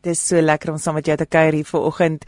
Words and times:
Dit 0.00 0.14
is 0.14 0.20
so 0.30 0.40
lekker 0.40 0.70
om 0.72 0.78
saam 0.80 0.94
met 0.96 1.04
jou 1.10 1.14
te 1.20 1.26
kuier 1.28 1.52
hier 1.58 1.66
vanoggend 1.68 2.22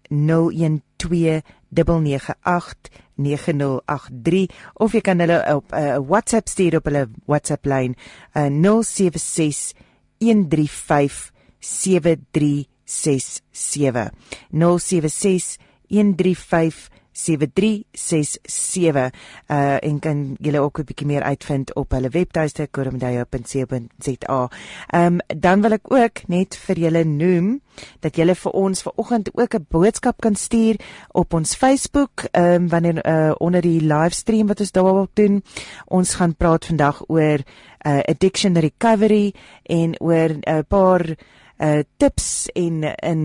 012 0.08 1.42
998 1.68 2.90
9083 3.16 4.46
of 4.74 4.92
jy 4.92 5.00
kan 5.00 5.20
hulle 5.20 5.54
op 5.54 5.72
'n 5.72 5.78
uh, 5.78 5.98
WhatsApp 6.08 6.48
stuur 6.48 6.76
op 6.76 6.84
hulle 6.84 7.08
WhatsApp 7.26 7.66
lyn 7.66 7.96
uh, 8.36 8.46
076 8.82 9.72
135 10.18 11.32
7367 11.58 14.10
076 14.50 15.56
135 15.88 16.88
7367 17.12 19.10
uh 19.50 19.76
en 19.82 19.98
kan 19.98 20.36
julle 20.40 20.60
ook 20.60 20.78
'n 20.78 20.84
bietjie 20.84 21.06
meer 21.06 21.22
uitvind 21.22 21.74
op 21.74 21.90
hulle 21.90 22.08
webtuiste 22.08 22.68
koromdayo.co.za. 22.70 24.50
Um 24.94 25.18
dan 25.26 25.62
wil 25.62 25.72
ek 25.72 25.92
ook 25.92 26.28
net 26.28 26.56
vir 26.56 26.78
julle 26.78 27.04
noem 27.04 27.60
dat 28.00 28.16
julle 28.16 28.34
vir 28.34 28.52
ons 28.52 28.82
vanoggend 28.82 29.30
ook 29.34 29.54
'n 29.54 29.66
boodskap 29.68 30.20
kan 30.20 30.34
stuur 30.34 30.76
op 31.12 31.34
ons 31.34 31.54
Facebook 31.54 32.24
um 32.32 32.68
wanneer 32.68 33.06
uh 33.06 33.34
onder 33.38 33.60
die 33.60 33.80
livestream 33.80 34.46
wat 34.46 34.60
ons 34.60 34.72
daarop 34.72 35.10
doen. 35.14 35.42
Ons 35.86 36.14
gaan 36.14 36.36
praat 36.36 36.64
vandag 36.64 37.02
oor 37.08 37.38
uh 37.86 38.00
addiction 38.08 38.58
recovery 38.58 39.34
en 39.62 40.00
oor 40.00 40.28
'n 40.28 40.40
uh, 40.48 40.58
paar 40.68 41.16
uh 41.62 41.82
tips 41.96 42.48
en 42.58 42.82
in 42.82 43.22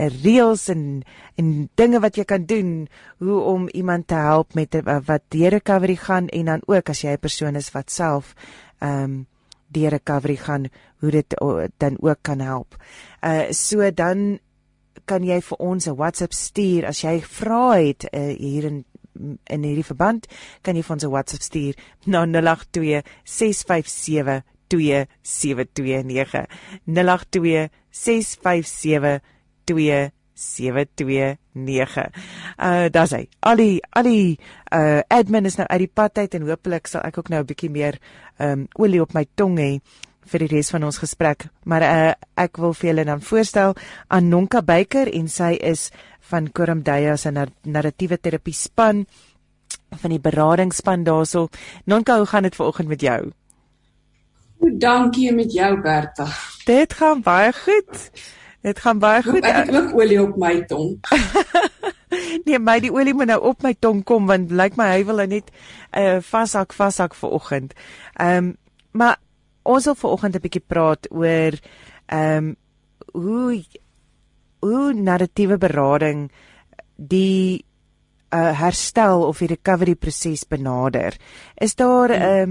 uh, 0.00 0.08
reëls 0.22 0.68
en 0.72 1.02
en 1.36 1.50
dinge 1.76 2.00
wat 2.00 2.16
jy 2.16 2.24
kan 2.24 2.46
doen 2.48 2.86
hoe 3.18 3.40
om 3.40 3.68
iemand 3.68 4.06
te 4.08 4.14
help 4.14 4.54
met 4.54 4.74
uh, 4.74 4.98
wat 5.06 5.22
deur 5.28 5.50
recovery 5.50 5.96
gaan 5.96 6.28
en 6.28 6.44
dan 6.52 6.64
ook 6.66 6.88
as 6.88 7.02
jy 7.04 7.12
'n 7.12 7.20
persoon 7.20 7.56
is 7.56 7.72
wat 7.72 7.90
self 7.90 8.34
um 8.80 9.26
deur 9.68 9.90
recovery 9.90 10.36
gaan 10.36 10.68
hoe 11.00 11.10
dit 11.10 11.36
uh, 11.42 11.68
dan 11.76 11.96
ook 12.00 12.18
kan 12.22 12.40
help. 12.40 12.76
Uh 13.22 13.50
so 13.50 13.90
dan 13.90 14.38
kan 15.04 15.24
jy 15.24 15.40
vir 15.40 15.58
ons 15.58 15.86
'n 15.86 15.96
WhatsApp 15.96 16.32
stuur 16.32 16.86
as 16.86 17.02
jy 17.02 17.20
vra 17.20 17.76
het 17.76 18.08
uh, 18.12 18.32
hier 18.38 18.64
in 18.64 18.84
in 19.44 19.62
hierdie 19.62 19.86
verband 19.86 20.26
kan 20.62 20.76
jy 20.76 20.82
vir 20.82 20.94
ons 20.94 21.04
'n 21.04 21.10
WhatsApp 21.10 21.42
stuur 21.42 21.74
na 22.06 22.24
082 22.26 23.02
657 23.24 24.42
2729 24.74 26.46
082 26.84 27.68
657 27.90 29.20
2729 29.64 32.10
uh 32.58 32.86
da's 32.92 33.12
hy. 33.14 33.28
Al 33.40 33.56
die 33.60 33.80
al 33.94 34.02
die 34.08 34.38
uh 34.74 35.00
admin 35.08 35.46
is 35.48 35.56
nou 35.60 35.68
uit 35.68 35.82
die 35.86 35.94
pad 36.00 36.18
uit 36.18 36.34
en 36.34 36.48
hopelik 36.48 36.86
sal 36.90 37.02
ek 37.06 37.18
ook 37.18 37.30
nou 37.32 37.40
'n 37.42 37.50
bietjie 37.50 37.70
meer 37.70 37.94
um 38.38 38.66
olie 38.74 39.02
op 39.02 39.14
my 39.14 39.26
tong 39.34 39.58
hê 39.58 39.80
vir 40.24 40.38
die 40.40 40.56
res 40.56 40.70
van 40.70 40.84
ons 40.84 40.98
gesprek. 40.98 41.46
Maar 41.64 41.82
uh 41.82 42.12
ek 42.36 42.56
wil 42.56 42.74
vir 42.74 42.88
julle 42.90 43.04
dan 43.04 43.20
voorstel 43.20 43.74
aan 44.08 44.28
Nonka 44.28 44.62
Beyker 44.62 45.08
en 45.12 45.28
sy 45.28 45.52
is 45.60 45.90
van 46.20 46.52
Korumdeya 46.52 47.16
se 47.16 47.30
narratiewe 47.30 48.18
terapie 48.18 48.54
span 48.54 49.06
van 50.00 50.10
die 50.10 50.20
beradingsspan 50.20 51.04
daarso 51.04 51.48
Nonka 51.84 52.16
hoe 52.16 52.26
gaan 52.26 52.42
dit 52.42 52.56
vanoggend 52.56 52.88
met 52.88 53.00
jou 53.00 53.32
Goed, 54.60 54.80
dankie 54.80 55.32
met 55.32 55.52
jou 55.52 55.80
Bertha. 55.80 56.26
Dit 56.64 56.92
gaan 56.92 57.22
baie 57.22 57.52
goed. 57.52 58.10
Dit 58.64 58.78
gaan 58.80 58.98
baie 58.98 59.22
goed. 59.22 59.44
Ek 59.44 59.66
het 59.66 59.76
ook 59.76 59.92
olie 60.00 60.20
op 60.22 60.36
my 60.40 60.54
tong. 60.64 60.96
nee, 62.46 62.58
my 62.58 62.78
die 62.80 62.92
olie 62.92 63.14
moet 63.14 63.28
nou 63.32 63.40
op 63.50 63.62
my 63.62 63.74
tong 63.78 64.00
kom 64.08 64.26
want 64.30 64.50
lyk 64.50 64.72
like 64.74 64.80
my 64.80 64.88
hy 64.94 65.04
wil 65.04 65.20
net 65.26 65.50
'n 65.50 66.00
uh, 66.00 66.18
vashak 66.24 66.72
vashak 66.72 67.14
vir 67.14 67.30
oggend. 67.30 67.74
Ehm 68.16 68.36
um, 68.36 68.56
maar 68.94 69.18
ons 69.62 69.84
wil 69.84 69.94
vir 69.94 70.10
oggend 70.10 70.36
'n 70.36 70.44
bietjie 70.46 70.64
praat 70.66 71.10
oor 71.10 71.52
ehm 72.06 72.36
um, 72.36 72.56
hoe 73.12 73.64
hoe 74.64 74.92
narratiewe 74.94 75.58
berading 75.58 76.30
die 76.96 77.64
uh, 78.32 78.60
herstel 78.60 79.26
of 79.26 79.38
die 79.38 79.52
recovery 79.52 79.94
proses 79.94 80.48
benader. 80.48 81.16
Is 81.54 81.74
daar 81.74 82.08
hmm. 82.08 82.22
ehm 82.22 82.50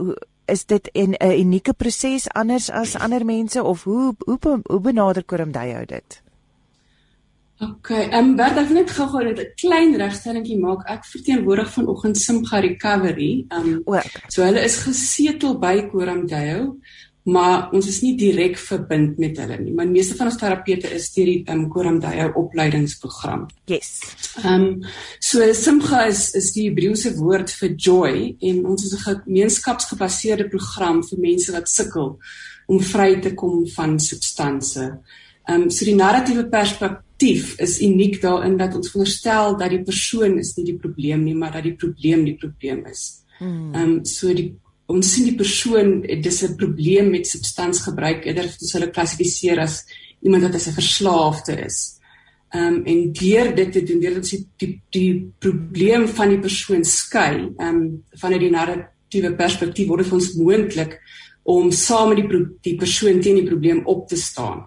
um, 0.00 0.14
is 0.52 0.64
dit 0.66 0.90
'n 0.92 1.16
unieke 1.18 1.72
proses 1.72 2.28
anders 2.28 2.70
as 2.70 2.96
ander 2.96 3.24
mense 3.24 3.62
of 3.62 3.84
hoe 3.84 4.14
hoe 4.18 4.60
hoe 4.64 4.80
benader 4.80 5.24
Koromdey 5.24 5.84
dit? 5.86 6.22
OK, 7.62 7.90
ehm 7.90 8.14
um, 8.14 8.36
wat 8.36 8.56
ek 8.58 8.70
net 8.74 8.90
gou-gou 8.90 9.22
net 9.24 9.38
'n 9.38 9.52
klein 9.62 9.92
regstellingie 9.96 10.58
maak. 10.58 10.82
Ek 10.90 11.04
verteenwoordig 11.06 11.70
vanoggend 11.70 12.18
Simga 12.18 12.58
Recovery. 12.60 13.44
Ehm 13.48 13.82
um, 13.86 14.00
so 14.28 14.42
hulle 14.42 14.64
is 14.64 14.76
gesetel 14.82 15.58
by 15.58 15.88
Koromdey 15.92 16.66
maar 17.22 17.70
ons 17.70 17.86
is 17.86 18.00
nie 18.02 18.16
direk 18.18 18.56
verbind 18.58 19.18
met 19.22 19.36
hulle 19.38 19.58
nie. 19.60 19.72
Maar 19.76 19.86
meeste 19.90 20.16
van 20.18 20.26
ons 20.26 20.38
terapeute 20.40 20.90
is 20.90 21.08
deur 21.14 21.28
die 21.30 21.42
um, 21.52 21.68
Koramdayo 21.70 22.32
opleidingsprogram. 22.40 23.46
Yes. 23.70 23.92
Ehm 24.42 24.64
um, 24.66 24.88
so 25.20 25.52
Simcha 25.54 26.06
is 26.10 26.32
is 26.38 26.50
die 26.56 26.68
Hebreëse 26.68 27.14
woord 27.20 27.52
vir 27.60 27.76
joy 27.76 28.14
en 28.40 28.64
ons 28.66 28.84
is 28.84 28.94
'n 28.96 29.04
gemeenskapsgebaseerde 29.06 30.48
program 30.48 31.02
vir 31.02 31.18
mense 31.18 31.52
wat 31.52 31.68
sukkel 31.68 32.18
om 32.66 32.80
vry 32.80 33.20
te 33.20 33.34
kom 33.34 33.66
van 33.68 33.98
substansie. 34.00 34.90
Ehm 35.46 35.62
um, 35.62 35.70
so 35.70 35.84
die 35.84 35.94
narratiewe 35.94 36.48
perspektief 36.48 37.54
is 37.58 37.80
uniek 37.80 38.20
daarin 38.22 38.56
dat 38.56 38.74
ons 38.74 38.90
veronderstel 38.90 39.56
dat 39.58 39.70
die 39.70 39.82
persoon 39.82 40.38
is 40.38 40.56
nie 40.56 40.64
die 40.64 40.78
probleem 40.78 41.22
nie, 41.22 41.34
maar 41.34 41.52
dat 41.52 41.62
die 41.62 41.76
probleem 41.76 42.24
die 42.24 42.36
probleem 42.36 42.86
is. 42.86 43.22
Hmm. 43.38 43.74
Ehm 43.74 43.82
um, 43.82 44.04
so 44.04 44.34
die 44.34 44.56
ons 44.92 45.12
sien 45.14 45.26
die 45.28 45.38
persoon 45.38 46.00
dis 46.02 46.42
'n 46.42 46.56
probleem 46.56 47.10
met 47.10 47.26
substansgebruik 47.26 48.26
eerder 48.26 48.44
as 48.44 48.72
hulle 48.74 48.90
klassifiseer 48.90 49.58
as 49.58 49.84
iemand 50.22 50.42
wat 50.42 50.54
as 50.54 50.68
'n 50.68 50.80
verslaafde 50.80 51.54
is. 51.66 51.98
Ehm 52.52 52.74
um, 52.74 52.84
en 52.84 53.12
deur 53.12 53.54
dit 53.54 53.72
te 53.72 53.82
doen, 53.82 54.00
deur 54.00 54.16
ons 54.16 54.30
die, 54.30 54.46
die 54.56 54.82
die 54.90 55.32
probleem 55.38 56.08
van 56.08 56.28
die 56.28 56.40
persoon 56.40 56.84
skei, 56.84 57.48
ehm 57.56 57.68
um, 57.68 58.04
vanuit 58.12 58.40
die 58.40 58.50
narratiewe 58.50 59.34
perspektief 59.36 59.88
word 59.88 60.04
dit 60.04 60.12
ons 60.12 60.34
moontlik 60.34 60.98
om 61.44 61.70
saam 61.70 62.12
met 62.12 62.20
die 62.20 62.44
die 62.62 62.76
persoon 62.76 63.20
teen 63.20 63.40
die 63.40 63.48
probleem 63.48 63.80
op 63.86 64.08
te 64.08 64.16
staan. 64.16 64.66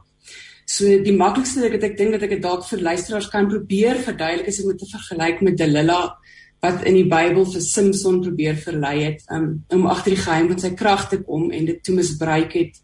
So 0.66 0.86
die 0.86 1.14
maklikste 1.14 1.62
ding 1.62 1.76
wat 1.76 1.84
ek 1.84 1.98
dink 1.98 2.12
dat 2.12 2.24
ek 2.26 2.30
dit 2.30 2.42
dalk 2.42 2.66
vir 2.66 2.82
luisteraars 2.82 3.30
kan 3.30 3.48
probeer 3.48 4.02
verduidelik 4.02 4.48
is 4.50 4.62
om 4.64 4.72
dit 4.72 4.80
te 4.82 4.90
vergelyk 4.90 5.42
met 5.46 5.58
Delilah 5.58 6.16
wat 6.66 6.86
in 6.90 6.98
die 6.98 7.08
Bybel 7.10 7.46
vir 7.54 7.64
Samson 7.64 8.22
probeer 8.22 8.58
verlei 8.60 8.96
het 9.04 9.26
um, 9.32 9.64
om 9.74 9.86
agter 9.92 10.16
die 10.16 10.24
geheim 10.24 10.50
van 10.52 10.62
sy 10.62 10.74
krag 10.78 11.08
te 11.12 11.22
kom 11.24 11.52
en 11.54 11.70
dit 11.70 11.84
toe 11.86 11.96
misbruik 11.96 12.58
het 12.58 12.82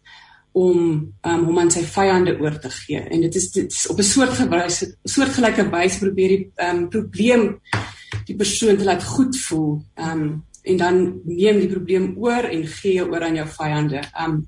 om 0.52 0.78
um, 1.24 1.44
hom 1.48 1.58
aan 1.58 1.72
sy 1.72 1.82
vyande 1.88 2.36
oor 2.40 2.58
te 2.60 2.70
gee. 2.70 3.00
En 3.00 3.24
dit 3.24 3.36
is 3.40 3.50
dit 3.54 3.72
is 3.72 3.88
op 3.88 3.98
'n 3.98 4.08
soort 4.14 4.36
gewys 4.36 4.84
soortgelyke 5.04 5.68
wyse 5.72 5.98
probeer 5.98 6.36
die 6.36 6.52
um, 6.68 6.88
probleem 6.88 7.60
die 8.28 8.36
persoon 8.36 8.76
te 8.76 8.84
laat 8.84 9.04
goed 9.04 9.36
voel. 9.48 9.80
Um, 9.96 10.42
en 10.62 10.76
dan 10.76 11.00
neem 11.24 11.58
die 11.58 11.70
probleem 11.70 12.12
oor 12.22 12.46
en 12.46 12.66
gee 12.66 13.02
oor 13.02 13.26
aan 13.26 13.40
jou 13.40 13.48
vyande. 13.58 14.02
Um 14.18 14.42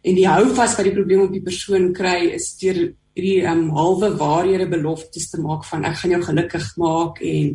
en 0.00 0.16
die 0.16 0.24
houvas 0.24 0.78
wat 0.78 0.86
die 0.88 0.96
probleem 0.96 1.26
op 1.26 1.32
die 1.34 1.44
persoon 1.44 1.90
kry 1.92 2.30
is 2.32 2.54
deur 2.56 2.78
hierdie 3.12 3.42
um 3.50 3.66
halwe 3.76 4.14
waarhede 4.16 4.64
beloftes 4.70 5.28
te 5.28 5.40
maak 5.44 5.66
van 5.68 5.84
ek 5.84 5.98
gaan 6.00 6.14
jou 6.14 6.20
gelukkig 6.24 6.68
maak 6.80 7.20
en 7.20 7.50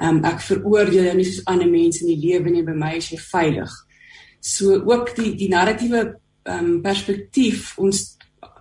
Um 0.00 0.22
ek 0.24 0.40
veroordeel 0.40 1.04
jou 1.04 1.14
nie 1.16 1.28
soos 1.28 1.44
ander 1.46 1.68
mense 1.70 2.02
in 2.04 2.12
die 2.14 2.28
lewe 2.28 2.50
nie, 2.50 2.62
by 2.62 2.74
my 2.74 2.96
is 2.96 3.10
jy 3.12 3.18
veilig. 3.18 3.72
So 4.40 4.80
ook 4.84 5.14
die 5.16 5.34
die 5.36 5.48
narratiewe 5.52 6.16
um 6.48 6.80
perspektief 6.82 7.78
ons 7.78 8.16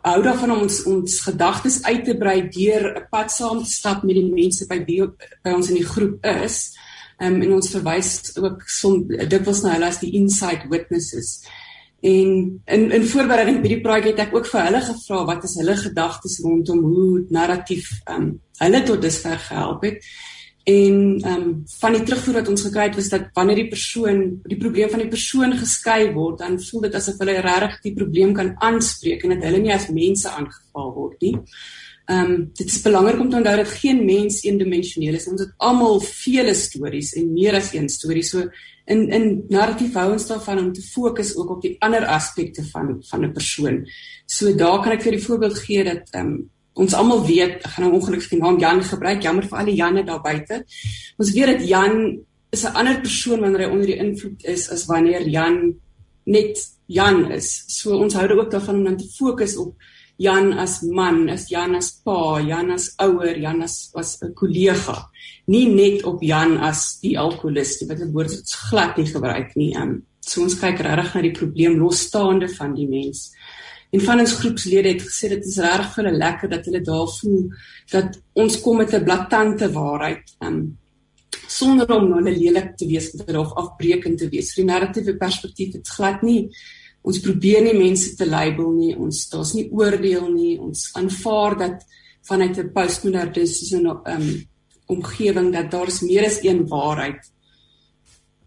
hou 0.06 0.20
daarvan 0.26 0.52
om 0.52 0.64
ons 0.66 0.84
ons 0.90 1.18
gedagtes 1.26 1.82
uit 1.86 2.04
te 2.06 2.16
brei 2.18 2.50
deur 2.50 2.84
'n 2.98 3.08
pad 3.12 3.32
saam 3.32 3.64
te 3.64 3.70
stap 3.70 4.04
met 4.04 4.16
die 4.16 4.30
mense 4.30 4.68
by 4.68 4.84
wie 4.86 5.02
by 5.44 5.52
ons 5.52 5.70
in 5.70 5.76
die 5.76 5.92
groep 5.94 6.26
is. 6.26 6.74
Um 7.20 7.42
en 7.42 7.54
ons 7.54 7.70
verwys 7.70 8.38
ook 8.38 8.64
som 8.68 9.08
dikwels 9.08 9.62
na 9.64 9.74
hulle 9.74 9.86
as 9.86 10.00
die 10.00 10.14
inside 10.14 10.70
witnesses. 10.70 11.46
En 12.02 12.62
in 12.66 12.92
in 12.92 13.04
voorbereiding 13.06 13.62
by 13.62 13.68
die 13.68 13.82
praatjie 13.82 14.12
het 14.12 14.20
ek 14.20 14.36
ook 14.36 14.48
vir 14.50 14.64
hulle 14.66 14.82
gevra 14.82 15.26
wat 15.26 15.44
is 15.44 15.58
hulle 15.62 15.76
gedagtes 15.78 16.40
rondom 16.42 16.80
hoe 16.80 17.26
narratief 17.30 17.92
ehm 18.06 18.22
um, 18.22 18.40
hulle 18.62 18.84
tot 18.84 19.02
dusver 19.02 19.38
gehelp 19.38 19.84
het. 19.84 20.06
En 20.64 21.20
ehm 21.22 21.42
um, 21.42 21.64
van 21.80 21.96
die 21.96 22.04
terugvoer 22.06 22.34
wat 22.34 22.50
ons 22.54 22.62
gekry 22.62 22.84
het 22.90 22.96
was 22.96 23.10
dat 23.10 23.30
wanneer 23.34 23.64
die 23.64 23.70
persoon 23.70 24.42
die 24.46 24.58
probleem 24.58 24.90
van 24.90 25.02
die 25.02 25.10
persoon 25.10 25.56
geskei 25.58 26.12
word, 26.14 26.38
dan 26.44 26.60
voel 26.62 26.82
dit 26.86 26.96
asof 26.96 27.18
hulle 27.18 27.40
regtig 27.42 27.80
die 27.82 27.94
probleem 27.98 28.34
kan 28.38 28.54
aanspreek 28.62 29.24
en 29.24 29.34
dat 29.36 29.48
hulle 29.50 29.64
nie 29.64 29.74
as 29.74 29.90
mense 29.90 30.30
aangeval 30.30 30.94
word 30.94 31.26
nie. 31.26 31.34
Ehm 32.12 32.32
um, 32.32 32.46
dit 32.54 32.68
is 32.68 32.82
belangrik 32.82 33.20
om 33.20 33.30
te 33.30 33.40
onthou 33.42 33.56
dat 33.58 33.74
geen 33.82 34.06
mens 34.06 34.44
eendimensioneel 34.44 35.18
is. 35.18 35.28
Ons 35.32 35.48
het 35.48 35.58
almal 35.58 36.00
vele 36.06 36.54
stories 36.54 37.14
en 37.18 37.34
meer 37.34 37.58
as 37.58 37.74
een 37.74 37.90
storie. 37.90 38.24
So 38.24 38.50
in 38.86 39.10
in 39.10 39.28
narratief 39.50 39.98
hou 39.98 40.12
ons 40.12 40.28
daarvan 40.28 40.60
om 40.60 40.74
te 40.74 40.82
fokus 40.82 41.36
ook 41.38 41.58
op 41.58 41.62
die 41.62 41.76
ander 41.80 42.06
aspekte 42.06 42.64
van 42.70 42.98
van 43.10 43.26
'n 43.26 43.34
persoon. 43.34 43.86
So 44.26 44.54
daar 44.56 44.82
kan 44.84 44.92
ek 44.92 45.02
vir 45.02 45.12
die 45.12 45.26
voorbeeld 45.26 45.58
gee 45.58 45.84
dat 45.84 46.10
ehm 46.12 46.28
um, 46.28 46.50
ons 46.74 46.94
almal 46.94 47.26
weet, 47.28 47.60
ek 47.66 47.72
gaan 47.76 47.86
nou 47.86 47.96
ongelukkig 48.00 48.30
die 48.30 48.42
naam 48.42 48.60
Jan 48.60 48.84
gebruik, 48.84 49.24
jammer 49.24 49.48
vir 49.48 49.60
al 49.60 49.66
die 49.66 49.76
Janne 49.76 50.04
daar 50.08 50.22
buite. 50.24 50.64
Ons 51.20 51.34
weet 51.36 51.58
dat 51.58 51.68
Jan 51.68 52.20
is 52.52 52.64
'n 52.66 52.76
ander 52.76 53.00
persoon 53.02 53.40
wanneer 53.40 53.68
hy 53.68 53.72
onder 53.72 53.88
die 53.88 54.00
invloed 54.00 54.44
is 54.46 54.70
as 54.70 54.86
wanneer 54.86 55.28
Jan 55.28 55.76
net 56.26 56.58
Jan 56.88 57.32
is. 57.32 57.64
So 57.68 57.98
ons 57.98 58.14
hou 58.14 58.28
ook 58.40 58.52
daarvan 58.52 58.76
om 58.76 58.84
dan 58.84 58.98
te 58.98 59.08
fokus 59.18 59.58
op 59.58 59.76
Jan 60.18 60.54
as 60.54 60.82
man, 60.82 61.30
as 61.30 61.50
Jan 61.50 61.76
as 61.76 61.92
pa, 62.04 62.40
Jan 62.40 62.72
as 62.72 62.92
ouer, 63.02 63.40
Jan 63.40 63.64
as 63.64 63.90
was 63.94 64.18
'n 64.22 64.34
kollega. 64.34 65.10
Nie 65.48 65.68
net 65.68 66.04
op 66.04 66.22
Jan 66.22 66.58
as 66.58 67.00
die 67.02 67.18
alkoholist 67.18 67.88
wat 67.88 67.98
dit 67.98 68.12
woord 68.12 68.32
is 68.32 68.56
glad 68.70 68.98
nie 68.98 69.06
gebruik 69.06 69.56
nie. 69.56 69.76
Um 69.76 70.04
so 70.20 70.42
ons 70.42 70.60
kyk 70.60 70.80
regtig 70.80 71.16
na 71.16 71.22
die 71.22 71.32
probleem 71.32 71.80
losstaande 71.80 72.48
van 72.50 72.76
die 72.76 72.88
mens. 72.88 73.32
En 73.92 74.02
van 74.02 74.20
ons 74.24 74.34
groepslede 74.40 74.94
het 74.94 75.02
gesê 75.04 75.30
dit 75.30 75.46
is 75.46 75.58
regtig 75.58 75.94
vir 75.94 76.06
hulle 76.06 76.18
lekker 76.18 76.50
dat 76.50 76.66
hulle 76.66 76.82
daar 76.82 77.10
voel 77.20 77.42
dat 77.92 78.22
ons 78.34 78.60
kom 78.62 78.78
met 78.78 78.94
'n 78.94 79.04
blaatante 79.04 79.72
waarheid. 79.72 80.36
Um 80.40 80.78
sonder 81.48 81.92
om 81.92 82.10
nou 82.10 82.24
lelik 82.24 82.78
te 82.78 82.88
wees 82.88 83.12
of 83.16 83.54
afbreekend 83.54 84.18
te 84.18 84.30
wees. 84.30 84.56
Die 84.56 84.66
narratiewe 84.66 85.18
perspektief 85.18 85.74
het 85.74 85.88
glad 85.88 86.22
nie 86.22 86.50
ons 87.02 87.22
probeer 87.24 87.64
nie 87.66 87.78
mense 87.78 88.16
te 88.18 88.28
label 88.30 88.72
nie. 88.76 88.94
Ons 88.96 89.26
daar's 89.32 89.56
nie 89.58 89.68
oordeel 89.72 90.30
nie. 90.34 90.60
Ons 90.62 90.90
aanvaar 90.98 91.58
dat 91.58 91.86
vanuit 92.28 92.58
'n 92.58 92.72
postmodernistiese 92.72 93.78
um, 94.06 94.48
omgewing 94.86 95.54
dat 95.54 95.72
daar's 95.72 96.02
meer 96.02 96.26
as 96.26 96.44
een 96.44 96.68
waarheid. 96.68 97.32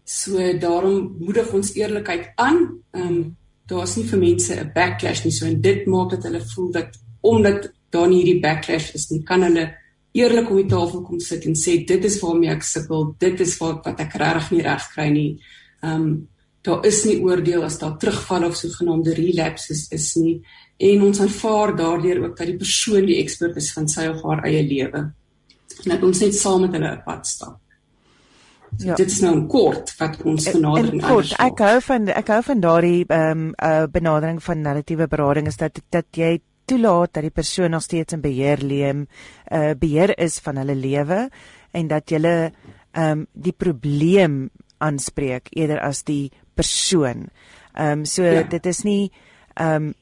So 0.05 0.37
daarom 0.57 1.17
moedig 1.19 1.51
ons 1.53 1.73
eerlikheid 1.73 2.31
aan. 2.35 2.81
Um, 2.91 3.37
daar's 3.67 3.95
nie 3.97 4.05
vir 4.05 4.19
mense 4.19 4.55
'n 4.55 4.71
backlash 4.75 5.23
nie 5.25 5.31
so 5.31 5.45
en 5.45 5.61
dit 5.61 5.87
maak 5.87 6.11
dat 6.11 6.23
hulle 6.23 6.41
voel 6.41 6.71
dat 6.71 6.97
omdat 7.21 7.71
daar 7.89 8.07
nie 8.07 8.23
hierdie 8.23 8.41
backlash 8.41 8.93
is 8.95 9.11
nie 9.11 9.23
kan 9.23 9.41
hulle 9.41 9.73
eerlik 10.15 10.49
om 10.49 10.61
die 10.61 10.69
tafel 10.71 11.01
kom 11.03 11.19
sit 11.19 11.45
en 11.45 11.57
sê 11.59 11.85
dit 11.87 12.05
is 12.07 12.19
waarmee 12.21 12.53
ek 12.53 12.63
sukkel 12.63 13.09
dit 13.19 13.41
is 13.45 13.57
wat 13.59 13.83
wat 13.87 13.99
ek 13.99 14.15
regtig 14.21 14.51
nie 14.51 14.63
reg 14.63 14.87
kry 14.93 15.09
nie. 15.11 15.31
Um, 15.83 16.27
daar 16.65 16.85
is 16.87 17.03
nie 17.05 17.19
oordeel 17.21 17.65
as 17.67 17.77
daar 17.81 17.97
terugval 18.01 18.47
of 18.47 18.55
sogenaamde 18.57 19.13
relapses 19.13 19.85
is 19.93 20.07
nie. 20.17 20.39
En 20.81 21.03
ons 21.09 21.19
aanvaar 21.21 21.75
daardeur 21.77 22.23
ook 22.23 22.37
dat 22.37 22.49
die 22.49 22.57
persoon 22.57 23.05
die 23.05 23.19
ekspert 23.21 23.59
is 23.61 23.69
van 23.75 23.87
sy 23.91 24.07
of 24.09 24.23
haar 24.25 24.43
eie 24.47 24.63
lewe. 24.65 25.03
En 25.83 25.93
dat 25.93 26.03
ons 26.03 26.23
net 26.23 26.35
saam 26.35 26.65
met 26.65 26.73
hulle 26.73 26.95
'n 26.95 27.03
pad 27.05 27.27
stap. 27.27 27.59
So, 28.77 28.87
ja. 28.87 28.95
Dit 28.95 29.11
is 29.11 29.21
nou 29.23 29.45
kort 29.47 29.93
wat 29.99 30.17
ons 30.27 30.49
benadering 30.51 31.01
is. 31.01 31.07
Kort, 31.07 31.35
ek 31.39 31.61
hou 31.63 31.77
van 31.87 32.09
ek 32.11 32.27
hou 32.33 32.41
van 32.49 32.63
daardie 32.63 33.05
ehm 33.07 33.31
um, 33.31 33.47
uh, 33.55 33.85
benadering 33.91 34.43
van 34.43 34.61
narratiewe 34.61 35.07
berading 35.07 35.47
is 35.47 35.57
dat 35.57 35.79
dat 35.93 36.05
jy 36.11 36.39
toelaat 36.65 37.13
dat 37.13 37.23
die 37.27 37.33
persoon 37.33 37.71
nog 37.71 37.85
steeds 37.85 38.13
in 38.13 38.21
beheer 38.21 38.61
leem, 38.61 39.05
uh 39.51 39.73
beheer 39.79 40.15
is 40.19 40.39
van 40.39 40.57
hulle 40.57 40.75
lewe 40.75 41.29
en 41.71 41.87
dat 41.87 42.09
jy 42.09 42.19
ehm 42.25 42.51
um, 43.01 43.27
die 43.33 43.53
probleem 43.53 44.49
aanspreek 44.77 45.49
eerder 45.51 45.79
as 45.79 46.03
die 46.03 46.31
persoon. 46.55 47.29
Ehm 47.73 47.99
um, 47.99 48.05
so 48.05 48.23
ja. 48.23 48.43
dit 48.43 48.65
is 48.65 48.83
nie 48.83 49.11
ehm 49.55 49.75
um, 49.75 49.93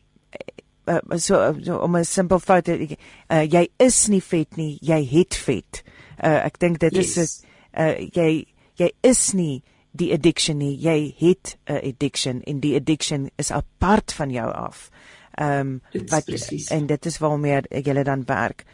uh, 0.87 1.17
so, 1.17 1.55
so 1.61 1.77
om 1.77 1.97
'n 1.97 2.05
simpel 2.05 2.39
fout 2.39 2.67
uh, 2.67 3.43
jy 3.43 3.67
is 3.77 4.07
nie 4.07 4.21
vet 4.21 4.57
nie, 4.57 4.77
jy 4.81 5.03
het 5.05 5.35
vet. 5.35 5.83
Uh, 6.23 6.45
ek 6.45 6.59
dink 6.59 6.79
dit 6.79 6.93
yes. 6.93 7.17
is 7.17 7.43
'n 7.73 7.81
uh, 7.81 8.09
jy 8.13 8.45
jy 8.75 8.91
is 9.01 9.33
nie 9.33 9.63
die 9.91 10.13
addiction 10.13 10.57
nie, 10.57 10.77
jy 10.77 11.13
het 11.17 11.57
'n 11.69 11.81
addiction 11.89 12.41
en 12.43 12.59
die 12.59 12.75
addiction 12.75 13.29
is 13.37 13.51
apart 13.51 14.13
van 14.13 14.29
jou 14.31 14.51
af. 14.51 14.89
Ehm 15.37 15.59
um, 15.59 15.81
wat 16.09 16.27
en 16.69 16.85
dit 16.85 17.05
is 17.05 17.17
waarmee 17.17 17.61
jy 17.69 18.03
dan 18.03 18.25
werk. 18.25 18.65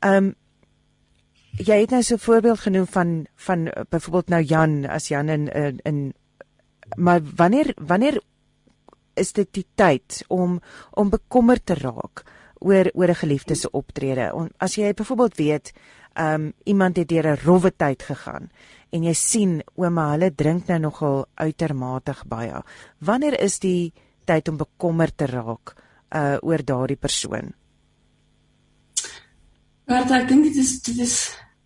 Ehm 0.00 0.16
um, 0.16 0.34
jy 1.58 1.80
het 1.80 1.90
nou 1.90 2.02
so 2.02 2.14
'n 2.14 2.18
voorbeeld 2.18 2.58
genoem 2.58 2.86
van 2.86 3.26
van 3.36 3.72
byvoorbeeld 3.88 4.28
nou 4.28 4.42
Jan 4.42 4.86
as 4.86 5.08
Jan 5.08 5.28
in 5.28 5.48
in, 5.48 5.80
in 5.82 6.14
maar 6.96 7.20
wanneer 7.36 7.74
wanneer 7.76 8.22
is 9.14 9.32
dit 9.32 9.48
die 9.52 9.66
tyd 9.74 10.24
om 10.28 10.60
om 10.90 11.10
bekommerd 11.10 11.66
te 11.66 11.74
raak 11.74 12.22
oor 12.58 12.90
oor 12.94 13.08
'n 13.08 13.14
geliefde 13.14 13.54
se 13.54 13.70
optrede? 13.70 14.50
As 14.56 14.74
jy 14.74 14.94
byvoorbeeld 14.94 15.36
weet, 15.36 15.72
um 16.16 16.52
iemand 16.64 16.96
het 16.96 17.08
deur 17.08 17.26
'n 17.26 17.42
rowwe 17.44 17.70
tyd 17.76 18.02
gegaan 18.02 18.50
en 18.92 19.02
jy 19.02 19.14
sien 19.14 19.62
ouma 19.76 20.10
hulle 20.12 20.30
drink 20.34 20.68
nou 20.68 20.78
nogal 20.78 21.26
uitermate 21.34 22.14
baie. 22.26 22.62
Wanneer 22.98 23.40
is 23.40 23.58
die 23.58 23.92
tyd 24.24 24.48
om 24.48 24.56
bekommerd 24.56 25.16
te 25.16 25.26
raak 25.26 25.74
uh 26.14 26.36
oor 26.42 26.64
daardie 26.64 26.96
persoon? 26.96 27.52
Maar 29.86 30.12
ek 30.22 30.28
dink 30.28 30.44
dit 30.44 30.56
is 30.56 30.80
dit 30.82 30.98
is 30.98 31.16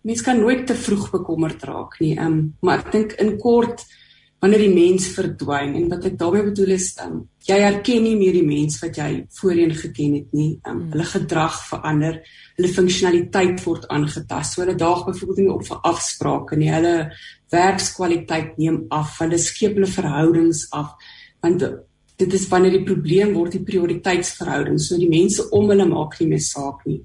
mens 0.01 0.21
kan 0.21 0.39
nooit 0.39 0.65
te 0.67 0.75
vroeg 0.75 1.11
bekommerd 1.11 1.63
raak 1.63 1.99
nie. 1.99 2.17
Um 2.19 2.55
maar 2.61 2.79
ek 2.79 2.91
dink 2.91 3.11
in 3.11 3.37
kort 3.37 3.85
wanneer 4.39 4.61
die 4.63 4.73
mens 4.73 5.09
verdwyn 5.11 5.73
en 5.75 5.89
wat 5.91 6.05
ek 6.07 6.15
daarmee 6.19 6.47
bedoel 6.47 6.75
is 6.77 6.93
um, 7.03 7.25
jy 7.47 7.57
herken 7.59 8.05
nie 8.05 8.15
meer 8.19 8.37
die 8.37 8.45
mens 8.47 8.77
wat 8.79 8.99
jy 8.99 9.09
voorheen 9.39 9.73
geken 9.75 10.15
het 10.15 10.35
nie. 10.35 10.51
Um, 10.67 10.85
hulle 10.93 11.07
gedrag 11.11 11.57
verander 11.67 12.21
hulle 12.55 12.71
funksionaliteit 12.71 13.59
word 13.65 13.89
aangetast. 13.91 14.55
So 14.55 14.63
hulle 14.63 14.77
daag 14.79 15.05
byvoorbeeld 15.07 15.43
nie 15.43 15.51
op 15.53 15.65
vir 15.67 15.83
afsprake 15.91 16.59
nie. 16.59 16.71
Hulle 16.71 16.95
werkskwaliteit 17.51 18.57
neem 18.61 18.85
af 18.95 19.17
hulle 19.23 19.39
skep 19.41 19.79
hulle 19.79 19.91
verhoudings 19.91 20.67
af 20.75 20.95
want 21.43 21.63
dit 22.19 22.33
is 22.35 22.49
wanneer 22.51 22.75
die 22.75 22.87
probleem 22.87 23.31
word 23.35 23.55
die 23.55 23.63
prioriteitsverhouding. 23.63 24.79
So 24.79 24.99
die 24.99 25.11
mense 25.11 25.47
om 25.55 25.71
hulle 25.71 25.87
maak 25.87 26.19
nie 26.19 26.33
meer 26.33 26.43
saak 26.43 26.83
nie. 26.87 27.01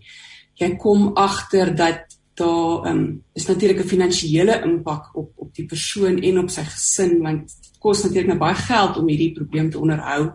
Jy 0.59 0.75
kom 0.79 1.13
agter 1.19 1.71
dat 1.75 2.15
daar 2.35 2.87
um, 2.91 3.23
is 3.33 3.47
natuurlik 3.47 3.81
'n 3.81 3.89
finansiële 3.89 4.63
impak 4.65 5.17
op 5.17 5.33
op 5.37 5.55
die 5.55 5.67
persoon 5.67 6.19
en 6.19 6.39
op 6.39 6.51
sy 6.51 6.65
gesin 6.65 7.23
want 7.23 7.47
dit 7.47 7.79
kos 7.79 8.03
natuurlik 8.03 8.27
nou 8.27 8.39
baie 8.39 8.55
geld 8.55 8.97
om 8.97 9.09
hierdie 9.09 9.33
probleem 9.33 9.71
te 9.71 9.79
onderhou. 9.79 10.33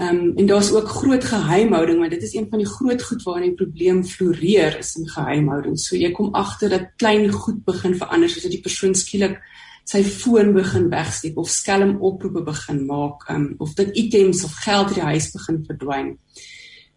Ehm 0.00 0.16
um, 0.16 0.36
en 0.36 0.46
daar's 0.46 0.72
ook 0.72 0.88
groot 0.88 1.24
geheimhouding 1.24 1.98
want 1.98 2.10
dit 2.10 2.22
is 2.22 2.34
een 2.34 2.46
van 2.50 2.58
die 2.58 2.68
groot 2.68 3.02
goed 3.02 3.22
waarin 3.22 3.48
die 3.48 3.64
probleem 3.64 4.04
floreer 4.04 4.78
is 4.78 4.94
in 4.96 5.08
geheimhouding. 5.08 5.78
So 5.78 5.96
jy 5.96 6.10
kom 6.10 6.34
agter 6.34 6.68
dat 6.68 6.92
klein 6.96 7.32
goed 7.32 7.64
begin 7.64 7.96
verander 7.96 8.28
soos 8.28 8.42
dat 8.42 8.52
die 8.52 8.60
persoon 8.60 8.94
skielik 8.94 9.40
sy 9.84 10.02
foon 10.04 10.52
begin 10.52 10.88
wegsteek 10.88 11.36
of 11.36 11.48
skelm 11.48 11.96
oproepe 12.00 12.42
begin 12.42 12.86
maak 12.86 13.28
um, 13.28 13.54
of 13.58 13.74
dat 13.74 13.96
items 13.96 14.44
of 14.44 14.52
geld 14.64 14.88
in 14.88 14.94
die 14.94 15.10
huis 15.12 15.30
begin 15.32 15.64
verdwyn. 15.66 16.18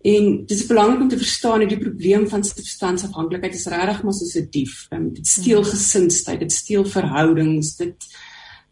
En 0.03 0.45
dit 0.45 0.57
is 0.57 0.65
belangrik 0.67 1.01
om 1.01 1.09
te 1.09 1.17
verstaan 1.17 1.59
dat 1.63 1.69
die 1.71 1.79
probleem 1.79 2.25
van 2.27 2.43
substansafhanklikheid 2.43 3.53
is 3.55 3.69
regtig 3.71 4.01
maar 4.03 4.13
soos 4.13 4.35
'n 4.35 4.47
dief. 4.51 4.87
Um, 4.91 5.13
dit 5.13 5.27
steel 5.27 5.61
hmm. 5.61 5.69
gesinstyd, 5.69 6.39
dit 6.39 6.51
steel 6.51 6.85
verhoudings, 6.85 7.75
dit 7.75 7.95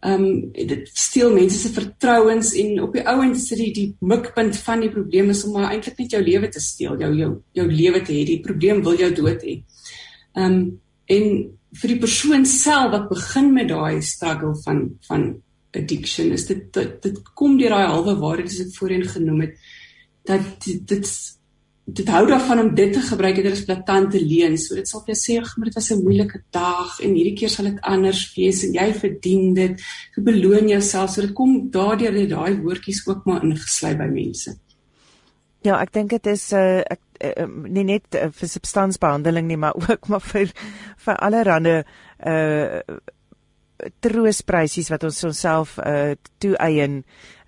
ehm 0.01 0.23
um, 0.23 0.51
dit 0.51 0.89
steel 0.93 1.31
mense 1.33 1.57
se 1.57 1.69
vertrouens 1.69 2.53
en 2.53 2.81
op 2.81 2.93
die 2.93 3.07
ouend 3.07 3.35
is 3.35 3.47
dit 3.47 3.57
die, 3.57 3.73
die 3.73 3.95
mikpunt 3.99 4.57
van 4.57 4.79
die 4.79 4.89
probleem 4.89 5.29
is 5.29 5.43
om 5.45 5.51
maar 5.53 5.71
eintlik 5.71 5.97
net 5.97 6.11
jou 6.11 6.23
lewe 6.23 6.49
te 6.49 6.59
steel, 6.59 6.99
jou 6.99 7.15
jou 7.15 7.31
jou 7.51 7.67
lewe 7.71 8.01
te 8.01 8.11
hê. 8.11 8.25
Die 8.25 8.41
probleem 8.41 8.83
wil 8.83 8.97
jou 8.97 9.11
dood 9.13 9.41
hê. 9.41 9.61
Ehm 10.35 10.45
um, 10.45 10.79
en 11.05 11.25
vir 11.81 11.93
die 11.93 11.99
persoon 11.99 12.45
self 12.45 12.91
wat 12.91 13.09
begin 13.09 13.53
met 13.53 13.69
daai 13.69 14.01
struggle 14.01 14.55
van 14.65 14.89
van 15.07 15.29
addiction 15.71 16.31
is 16.31 16.45
dit 16.45 16.73
dit, 16.73 17.03
dit 17.03 17.21
kom 17.33 17.57
deur 17.57 17.69
daai 17.69 17.87
halwe 17.87 18.15
waarheid 18.19 18.51
wat 18.51 18.65
ek 18.65 18.75
voorheen 18.75 19.07
genoem 19.07 19.41
het 19.45 19.55
dat 20.31 20.65
dit 20.65 21.13
dit, 21.91 22.07
hou 22.13 22.23
daarvan 22.29 22.59
om 22.59 22.69
dit 22.75 22.93
te 22.93 23.01
gebruik 23.03 23.39
dit 23.41 23.51
is 23.51 23.65
platante 23.67 24.19
leuen 24.21 24.57
so 24.57 24.77
dit 24.77 24.87
sal 24.87 25.01
vir 25.05 25.13
jou 25.13 25.19
sê 25.19 25.37
maar 25.57 25.69
dit 25.69 25.77
was 25.79 25.91
'n 25.91 26.03
moeilike 26.03 26.43
dag 26.51 26.99
en 26.99 27.15
hierdie 27.17 27.35
keer 27.35 27.49
sal 27.49 27.65
dit 27.65 27.81
anders 27.81 28.23
wees 28.35 28.63
en 28.63 28.73
jy 28.73 28.93
verdien 28.93 29.53
dit. 29.53 29.81
Jy 30.15 30.23
beloon 30.23 30.67
jouself. 30.69 31.11
So 31.11 31.21
dit 31.21 31.33
kom 31.33 31.69
daardeur 31.71 32.13
dat 32.13 32.29
daai 32.29 32.61
woordjies 32.61 33.07
ook 33.07 33.25
maar 33.25 33.43
ingesluit 33.43 33.97
by 33.97 34.09
mense. 34.09 34.57
Ja, 35.61 35.81
ek 35.81 35.93
dink 35.93 36.09
dit 36.09 36.25
is 36.27 36.51
'n 36.51 36.57
uh, 36.57 36.79
ek 36.79 37.01
uh, 37.21 37.45
nie 37.69 37.83
net 37.83 38.15
uh, 38.15 38.29
vir 38.31 38.49
substansbehandeling 38.49 39.47
nie, 39.47 39.57
maar 39.57 39.73
ook 39.89 40.07
maar 40.07 40.21
vir 40.21 40.49
vir 40.97 41.15
allerlei 41.17 41.83
uh 42.25 42.81
troostprysies 43.99 44.91
wat 44.93 45.03
ons 45.03 45.23
onsself 45.23 45.77
uh 45.77 46.13
toe 46.37 46.55
eien 46.61 47.03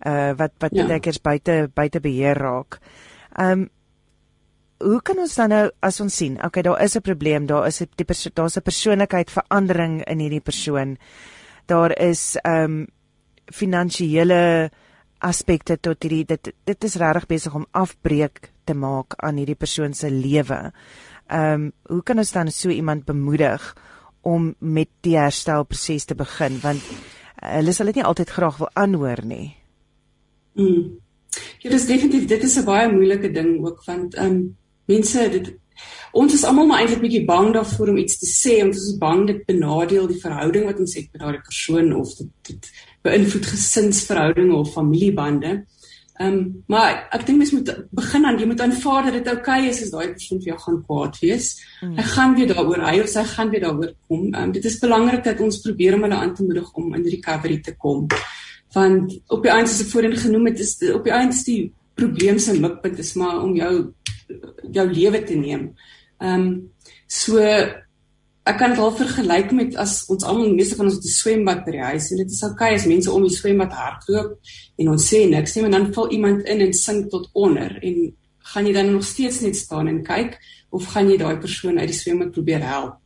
uh 0.06 0.34
wat 0.38 0.54
wat 0.60 0.76
ja. 0.76 0.88
baie 0.88 1.00
keer 1.00 1.20
buite 1.24 1.70
buite 1.74 2.00
beheer 2.00 2.38
raak. 2.38 2.80
Um 3.40 3.70
hoe 4.84 5.02
kan 5.02 5.20
ons 5.24 5.36
dan 5.36 5.50
nou 5.50 5.68
as 5.80 6.02
ons 6.04 6.16
sien, 6.16 6.36
okay, 6.44 6.62
daar 6.62 6.82
is 6.84 6.96
'n 6.96 7.02
probleem, 7.02 7.46
daar 7.46 7.68
is 7.68 7.82
'n 7.82 7.88
die 7.96 8.06
daar's 8.34 8.58
'n 8.58 8.62
persoonlikheid 8.62 9.32
verandering 9.32 10.04
in 10.06 10.20
hierdie 10.20 10.42
persoon. 10.42 10.98
Daar 11.66 11.98
is 11.98 12.38
um 12.44 12.88
finansiële 13.52 14.72
aspekte 15.24 15.78
tot 15.78 16.04
hierdie 16.04 16.26
dit 16.26 16.52
dit 16.68 16.84
is 16.84 16.96
regtig 16.96 17.28
besig 17.28 17.56
om 17.56 17.66
afbreek 17.72 18.52
te 18.66 18.74
maak 18.74 19.16
aan 19.18 19.40
hierdie 19.40 19.60
persoon 19.60 19.94
se 19.94 20.10
lewe. 20.12 20.72
Ehm 21.28 21.54
um, 21.54 21.72
hoe 21.90 22.04
kan 22.04 22.18
ons 22.18 22.32
dan 22.32 22.52
so 22.52 22.70
iemand 22.70 23.06
bemoedig 23.06 23.76
om 24.22 24.54
met 24.60 24.90
die 25.02 25.18
herstelproses 25.18 26.06
te 26.06 26.16
begin 26.16 26.60
want 26.62 26.82
uh, 26.84 27.56
hulle 27.58 27.74
sal 27.74 27.92
dit 27.92 27.96
nie 27.96 28.08
altyd 28.08 28.30
graag 28.30 28.58
wil 28.58 28.70
aanhoor 28.74 29.26
nie. 29.26 29.56
Mm. 30.54 31.00
Ja, 31.64 31.70
dit 31.70 31.80
is 31.80 31.86
definitief 31.90 32.26
dit 32.30 32.44
is 32.44 32.58
'n 32.60 32.66
baie 32.66 32.92
moeilike 32.92 33.32
ding 33.32 33.66
ook 33.66 33.84
want 33.86 34.16
ehm 34.16 34.26
um, 34.26 34.58
mense 34.86 35.30
dit 35.30 35.54
ons 36.12 36.34
is 36.34 36.44
almal 36.44 36.68
maar 36.68 36.80
eintlik 36.80 37.02
bietjie 37.02 37.26
bang 37.26 37.54
daarvoor 37.54 37.90
om 37.90 37.98
iets 37.98 38.20
te 38.22 38.30
sê 38.30 38.58
want 38.60 38.76
ons 38.76 38.90
is 38.90 38.98
bang 38.98 39.28
dit 39.28 39.46
benadeel 39.46 40.08
die 40.08 40.22
verhouding 40.22 40.66
wat 40.66 40.80
ons 40.80 40.94
het 40.96 41.08
met 41.12 41.22
daardie 41.22 41.42
persoon 41.42 41.94
of 41.94 42.16
dit 42.18 42.30
dit 42.42 42.70
beïnvloed 43.04 43.46
gesinsverhoudinge 43.46 44.56
of 44.56 44.74
familiebande. 44.74 45.66
Ehm 46.22 46.34
um, 46.34 46.64
maar 46.68 47.08
ek 47.12 47.26
dink 47.26 47.38
mens 47.42 47.52
moet 47.52 47.70
begin 47.90 48.26
aan 48.26 48.38
jy 48.40 48.46
moet 48.46 48.62
aanvaar 48.62 49.04
dat 49.10 49.14
dit 49.14 49.28
oukei 49.34 49.60
okay 49.62 49.70
is 49.70 49.82
as 49.82 49.90
daai 49.96 50.14
persoon 50.14 50.42
vir 50.44 50.52
jou 50.52 50.60
gaan 50.66 50.80
kwaad 50.86 51.20
wees. 51.20 51.48
Mm. 51.82 51.96
Hy 51.98 52.06
gaan 52.12 52.36
weer 52.38 52.54
daaroor 52.54 52.86
hy 52.86 53.00
of 53.02 53.10
sy 53.10 53.24
gaan 53.32 53.50
weer 53.50 53.66
daaroor 53.66 53.94
kom. 54.08 54.28
Ehm 54.30 54.44
um, 54.44 54.52
dit 54.52 54.66
is 54.66 54.80
belangrik 54.80 55.24
dat 55.24 55.42
ons 55.42 55.62
probeer 55.66 55.98
om 55.98 56.06
hulle 56.06 56.22
aan 56.22 56.36
te 56.36 56.44
moedig 56.44 56.74
om 56.74 56.94
in 56.94 57.10
recovery 57.16 57.60
te 57.66 57.76
kom. 57.76 58.06
Want 58.74 59.14
op 59.28 59.44
die 59.46 59.52
einde 59.54 59.70
soos 59.70 59.86
ek 59.86 59.92
voorheen 59.94 60.18
genoem 60.18 60.50
het 60.50 60.60
is 60.60 60.78
op 60.94 61.04
die 61.06 61.14
einde 61.14 61.36
is 61.36 61.46
die 61.48 61.62
probleem 61.96 62.40
se 62.40 62.56
mikpunt 62.60 63.00
is 63.00 63.14
maar 63.14 63.42
om 63.44 63.56
jou 63.56 63.74
jou 64.72 64.86
lewe 64.90 65.24
te 65.24 65.36
neem. 65.38 65.72
Ehm 66.20 66.46
um, 66.48 66.54
so 67.08 67.40
ek 68.44 68.58
kan 68.60 68.74
dit 68.74 68.80
al 68.84 68.96
vergelyk 68.98 69.52
met 69.56 69.76
as 69.80 70.02
ons 70.12 70.26
almal 70.28 70.52
meeste 70.52 70.76
van 70.76 70.90
ons 70.90 70.98
het 70.98 71.06
'n 71.06 71.16
swembad 71.20 71.64
by 71.66 71.72
die 71.72 71.86
huis 71.92 72.12
en 72.12 72.18
dit 72.18 72.32
is 72.32 72.44
okay 72.44 72.74
as 72.76 72.86
mense 72.86 73.12
om 73.12 73.24
die 73.24 73.36
swembad 73.36 73.72
hardloop 73.72 74.40
en 74.78 74.90
ons 74.90 75.08
sê 75.14 75.30
niks 75.30 75.56
nie, 75.56 75.62
maar 75.64 75.72
dan 75.72 75.94
val 75.94 76.12
iemand 76.12 76.44
in 76.46 76.62
en 76.62 76.74
sink 76.74 77.10
tot 77.10 77.30
onder 77.34 77.80
en 77.82 78.16
gaan 78.54 78.68
jy 78.68 78.74
dan 78.74 78.92
nog 78.92 79.04
steeds 79.04 79.40
net 79.42 79.56
staan 79.56 79.88
en 79.88 80.04
kyk 80.04 80.40
of 80.70 80.86
gaan 80.86 81.10
jy 81.10 81.18
daai 81.18 81.38
persoon 81.38 81.80
uit 81.80 81.88
die 81.88 81.98
swembad 81.98 82.32
probeer 82.32 82.64
help? 82.68 83.03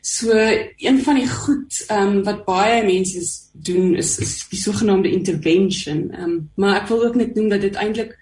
So 0.00 0.32
een 0.76 1.02
van 1.02 1.14
die 1.14 1.28
goed 1.28 1.84
ehm 1.86 2.16
um, 2.16 2.22
wat 2.24 2.44
baie 2.44 2.84
mense 2.84 3.20
doen 3.52 3.94
is 3.94 4.18
is 4.18 4.48
die 4.48 4.58
sogenaamde 4.58 5.10
intervention. 5.10 6.10
Ehm 6.10 6.22
um, 6.22 6.50
maar 6.54 6.80
ek 6.82 6.88
wil 6.88 7.04
ook 7.04 7.14
net 7.14 7.34
noem 7.34 7.48
dat 7.48 7.60
dit 7.60 7.74
eintlik 7.74 8.16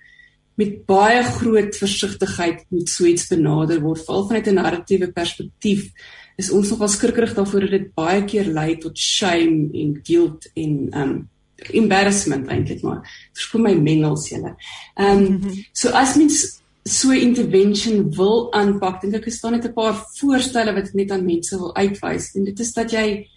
met 0.58 0.84
baie 0.86 1.22
groot 1.22 1.76
versigtigheid 1.76 2.64
moet 2.68 2.88
so 2.88 3.04
iets 3.06 3.28
benader 3.30 3.80
word, 3.80 4.02
veral 4.04 4.26
vanuit 4.26 4.46
'n 4.46 4.54
narratiewe 4.54 5.12
perspektief 5.12 5.92
is 6.36 6.50
ons 6.50 6.70
nogal 6.70 6.88
skrikkerig 6.88 7.34
daarvoor 7.34 7.60
dat 7.66 7.70
dit 7.70 7.94
baie 7.94 8.24
keer 8.24 8.46
lei 8.54 8.76
tot 8.78 8.98
shame 8.98 9.70
en 9.74 9.98
guilt 10.02 10.50
en 10.54 10.72
um 10.94 11.28
embarrassment 11.74 12.46
eintlik 12.46 12.82
maar 12.82 13.02
verskoon 13.34 13.62
my 13.62 13.74
mengels 13.74 14.28
julle. 14.30 14.54
Um 14.94 15.40
so 15.72 15.90
as 15.90 16.16
mens 16.16 16.60
so 16.88 17.12
intervention 17.12 18.08
wil 18.16 18.48
aanpak, 18.56 19.02
dink 19.02 19.18
ek 19.20 19.26
is 19.30 19.40
daar 19.40 19.52
net 19.52 19.66
'n 19.66 19.74
paar 19.74 19.96
voorstelle 20.18 20.72
wat 20.74 20.88
ek 20.88 20.94
net 20.94 21.10
aan 21.10 21.26
mense 21.26 21.56
wil 21.56 21.74
uitwys 21.76 22.34
en 22.34 22.44
dit 22.44 22.60
is 22.60 22.72
dat 22.72 22.90
jy 22.92 23.28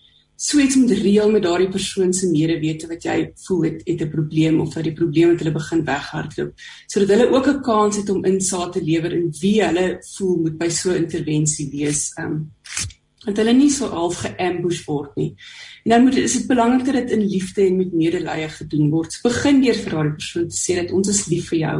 so 0.42 0.58
iets 0.58 0.76
moet 0.76 0.92
reël 0.92 1.30
met 1.32 1.44
daardie 1.44 1.70
persoon 1.70 2.14
se 2.14 2.28
medewete 2.32 2.88
wat 2.88 3.04
jy 3.04 3.18
voel 3.46 3.64
het 3.64 3.82
het 3.86 4.02
'n 4.02 4.10
probleem 4.10 4.62
of 4.62 4.74
dat 4.74 4.84
die 4.84 4.94
probleem 4.94 5.30
met 5.30 5.40
hulle 5.40 5.54
begin 5.54 5.86
weghardloop 5.86 6.54
sodat 6.88 7.10
hulle 7.10 7.30
ook 7.30 7.48
'n 7.48 7.62
kans 7.62 7.98
het 7.98 8.10
om 8.10 8.26
insaag 8.26 8.72
te 8.72 8.82
lewer 8.82 9.14
in 9.14 9.30
wie 9.42 9.64
hulle 9.64 10.00
voel 10.16 10.36
moet 10.38 10.58
by 10.58 10.70
so 10.70 10.90
'n 10.90 11.04
intervensie 11.04 11.70
wees. 11.72 12.14
Um 12.18 12.52
dat 13.26 13.38
hulle 13.38 13.54
nie 13.54 13.70
so 13.70 13.88
half 13.88 14.16
geambush 14.24 14.86
word 14.88 15.16
nie. 15.16 15.36
En 15.84 15.92
dan 15.94 16.04
moet 16.04 16.16
is 16.16 16.34
dit 16.34 16.48
belangrik 16.48 16.86
dat 16.86 16.94
dit 16.94 17.12
in 17.12 17.28
liefde 17.28 17.66
en 17.68 17.78
met 17.78 17.94
medelee 17.94 18.50
gedoen 18.50 18.90
word. 18.90 19.14
So 19.14 19.30
begin 19.30 19.62
deur 19.62 19.78
vir 19.78 19.92
daardie 19.92 20.18
persoon 20.18 20.48
te 20.50 20.58
sê 20.58 20.76
dat 20.76 20.92
ons 20.92 21.08
is 21.08 21.28
lief 21.28 21.50
vir 21.50 21.60
jou. 21.60 21.78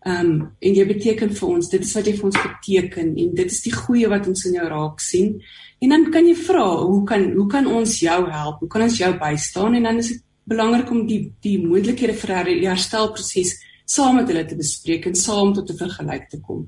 Ehm 0.00 0.30
um, 0.30 0.36
en 0.58 0.74
jy 0.74 0.84
beteken 0.88 1.32
vir 1.36 1.48
ons, 1.48 1.68
dit 1.68 1.82
is 1.84 1.92
wat 1.94 2.06
jy 2.06 2.14
vir 2.16 2.24
ons 2.30 2.42
beteken 2.42 3.08
en 3.20 3.34
dit 3.36 3.50
is 3.52 3.60
die 3.66 3.72
goeie 3.74 4.08
wat 4.08 4.26
ons 4.30 4.44
in 4.48 4.54
jou 4.56 4.68
raak 4.68 5.00
sien. 5.04 5.34
En 5.80 5.92
dan 5.92 6.06
kan 6.12 6.24
jy 6.24 6.36
vra, 6.38 6.64
hoe 6.80 7.04
kan 7.04 7.26
hoe 7.34 7.46
kan 7.48 7.66
ons 7.66 7.98
jou 8.00 8.20
help? 8.30 8.60
Hoe 8.60 8.68
kan 8.68 8.82
ons 8.86 8.96
jou 8.96 9.10
bystaan? 9.20 9.74
En 9.74 9.82
dan 9.82 10.00
is 10.00 10.08
dit 10.14 10.22
belangrik 10.48 10.90
om 10.90 11.06
die 11.06 11.20
die 11.44 11.58
moontlikhede 11.60 12.16
vir 12.16 12.48
die 12.48 12.68
herstelproses 12.68 13.58
saam 13.84 14.16
met 14.20 14.30
hulle 14.30 14.46
te 14.46 14.56
bespreek 14.56 15.06
en 15.10 15.14
saam 15.14 15.52
tot 15.54 15.70
'n 15.70 15.76
vergelyk 15.76 16.28
te 16.30 16.40
kom. 16.40 16.64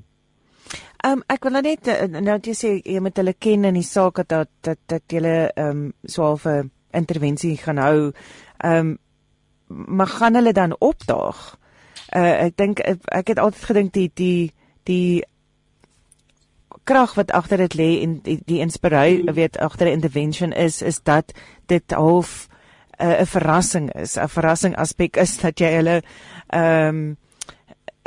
Ehm 1.03 1.17
um, 1.17 1.23
ek 1.27 1.43
wil 1.43 1.51
nou 1.51 1.61
net 1.61 1.87
eh, 1.87 2.07
nou 2.07 2.37
jy 2.37 2.53
sê 2.53 2.69
jy 2.85 2.99
moet 2.99 3.17
hulle 3.17 3.33
ken 3.33 3.65
in 3.65 3.73
die 3.73 3.89
saak 3.95 4.27
dat 4.27 4.49
dat 4.61 4.79
dat 4.87 5.03
jy 5.09 5.23
ehm 5.25 5.69
um, 5.69 5.93
half 6.15 6.45
'n 6.45 6.71
intervensie 6.91 7.57
gaan 7.57 7.77
hou. 7.77 8.11
Ehm 8.63 8.77
um, 8.77 8.97
maar 9.67 10.07
gaan 10.07 10.35
hulle 10.35 10.53
dan 10.53 10.75
opdaag? 10.79 11.57
Uh 12.11 12.47
ek 12.47 12.57
dink 12.57 12.79
ek 12.79 13.27
het 13.27 13.39
altyd 13.39 13.63
gedink 13.69 13.93
die 13.93 14.11
die 14.13 14.51
die 14.83 15.23
krag 16.83 17.15
wat 17.15 17.31
agter 17.31 17.63
dit 17.63 17.75
lê 17.79 17.89
en 18.03 18.17
die, 18.25 18.39
die 18.45 18.59
inspirasie 18.59 19.23
weet 19.31 19.57
agter 19.57 19.87
'n 19.87 19.99
intervention 19.99 20.51
is 20.51 20.81
is 20.81 20.99
dat 21.03 21.31
dit 21.67 21.91
half 21.91 22.47
eh, 22.97 23.07
'n 23.07 23.21
uh, 23.21 23.25
verrassing 23.25 23.93
is. 23.95 24.17
'n 24.17 24.27
Verrassing 24.27 24.75
aspek 24.75 25.17
is 25.17 25.37
dat 25.37 25.59
jy 25.59 25.71
hulle 25.79 26.01
ehm 26.49 26.87
um, 26.87 27.17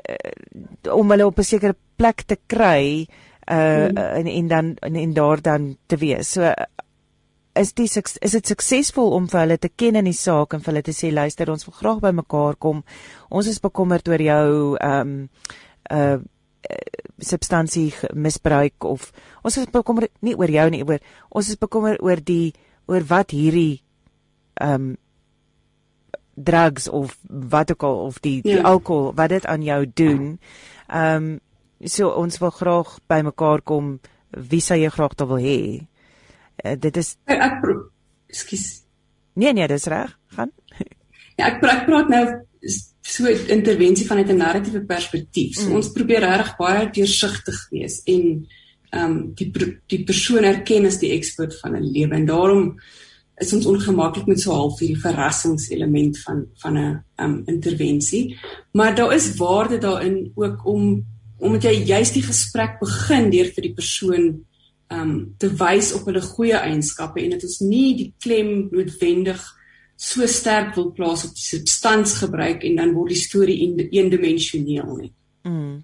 uh, 0.09 0.93
om 0.93 1.11
hulle 1.11 1.27
op 1.27 1.39
'n 1.39 1.43
sekere 1.43 1.75
plek 1.97 2.23
te 2.23 2.37
kry 2.47 3.07
uh 3.51 3.89
mm. 3.89 3.97
en 3.97 4.27
en 4.27 4.49
dan 4.49 4.77
en, 4.81 4.95
en 4.95 5.13
daar 5.13 5.43
dan 5.43 5.77
te 5.87 5.97
wees. 5.97 6.33
So 6.33 6.53
is 7.57 7.73
die 7.77 7.89
is 7.89 8.37
dit 8.37 8.53
suksesvol 8.53 9.15
om 9.17 9.29
vir 9.29 9.41
hulle 9.41 9.59
te 9.59 9.69
ken 9.69 9.99
in 10.01 10.09
die 10.09 10.17
saak 10.17 10.55
en 10.55 10.63
vir 10.65 10.73
hulle 10.73 10.85
te 10.87 10.95
sê 10.97 11.13
luister 11.13 11.51
ons 11.51 11.67
wil 11.69 11.77
graag 11.77 12.03
by 12.05 12.13
mekaar 12.17 12.59
kom. 12.61 12.83
Ons 13.31 13.51
is 13.53 13.63
bekommerd 13.63 14.09
oor 14.09 14.23
jou 14.23 14.77
um 14.77 15.19
uh 15.91 16.19
substansie 17.23 17.95
misbruik 18.13 18.85
of 18.85 19.13
ons 19.47 19.57
is 19.57 19.69
bekommerd 19.73 20.11
nie 20.27 20.35
oor 20.35 20.51
jou 20.51 20.65
nie 20.75 20.83
oor 20.85 20.99
ons 21.31 21.49
is 21.49 21.57
bekommerd 21.57 22.03
oor 22.05 22.21
die 22.21 22.53
oor 22.91 23.07
wat 23.09 23.31
hierdie 23.33 23.79
um 24.61 24.97
drugs 26.37 26.89
of 26.89 27.17
wat 27.25 27.71
ook 27.73 27.83
al 27.83 27.97
of 28.11 28.21
die 28.21 28.41
ja. 28.43 28.43
die 28.43 28.63
alkohol 28.63 29.15
wat 29.15 29.33
dit 29.33 29.47
aan 29.47 29.63
jou 29.63 29.87
doen. 29.95 30.39
Ehm 30.87 31.17
um, 31.17 31.41
so 31.85 32.09
ons 32.09 32.39
wil 32.41 32.51
graag 32.51 32.99
by 33.09 33.21
mekaar 33.21 33.61
kom 33.63 33.99
wie 34.31 34.61
sou 34.61 34.77
jy 34.79 34.89
graag 34.91 35.13
wil 35.19 35.41
hê? 35.41 35.87
Uh, 36.67 36.75
dit 36.81 36.97
is 36.97 37.15
ek, 37.25 37.65
ekskuus. 38.33 38.67
Nee 39.35 39.53
nee, 39.53 39.69
dis 39.69 39.87
reg. 39.93 40.19
Gaan. 40.37 40.53
Ja, 41.37 41.51
ek 41.51 41.61
praat, 41.61 41.83
ek 41.83 41.89
praat 41.91 42.09
nou 42.09 42.25
so 43.07 43.25
'n 43.25 43.49
intervensie 43.59 44.07
vanuit 44.07 44.29
'n 44.29 44.37
narratiewe 44.37 44.85
perspektief. 44.85 45.55
So, 45.55 45.69
mm. 45.69 45.75
Ons 45.75 45.93
probeer 45.93 46.21
regtig 46.21 46.57
baie 46.57 46.91
deursigtig 46.91 47.59
wees 47.71 48.03
en 48.05 48.47
ehm 48.91 49.11
um, 49.11 49.35
die 49.35 49.51
die 49.87 50.05
persoon 50.05 50.45
erken 50.45 50.87
as 50.87 50.99
die 50.99 51.13
ekspert 51.13 51.55
van 51.61 51.77
'n 51.77 51.93
lewe 51.93 52.15
en 52.15 52.27
daarom 52.27 52.77
is 53.37 53.53
ons 53.53 53.67
ongemaklik 53.67 54.27
met 54.27 54.41
so 54.41 54.53
half 54.53 54.79
hierdie 54.81 55.01
verrassingselement 55.01 56.19
van 56.19 56.47
van 56.63 56.79
'n 56.79 57.05
um, 57.17 57.43
intervensie. 57.47 58.37
Maar 58.73 58.95
daar 58.95 59.15
is 59.15 59.37
waarde 59.37 59.79
daarin 59.79 60.33
ook 60.35 60.67
om 60.67 61.05
omdat 61.39 61.63
jy 61.63 61.85
juist 61.85 62.15
die 62.15 62.23
gesprek 62.23 62.79
begin 62.81 63.31
deur 63.31 63.51
vir 63.55 63.63
die 63.63 63.75
persoon 63.75 64.45
um 64.95 65.35
te 65.39 65.51
wys 65.59 65.93
op 65.97 66.07
hulle 66.07 66.23
goeie 66.23 66.59
eienskappe 66.59 67.23
en 67.23 67.35
dit 67.35 67.43
is 67.49 67.59
nie 67.65 67.89
die 67.99 68.11
klem 68.23 68.69
noodwendig 68.71 69.43
so 69.97 70.27
sterk 70.29 70.75
wil 70.77 70.93
plaas 70.95 71.25
op 71.27 71.37
substansgebruik 71.41 72.65
en 72.69 72.77
dan 72.77 72.95
word 72.95 73.15
die 73.15 73.21
storie 73.21 73.57
eendimensioneel 73.91 74.97
nie. 75.01 75.13
Mm. 75.49 75.77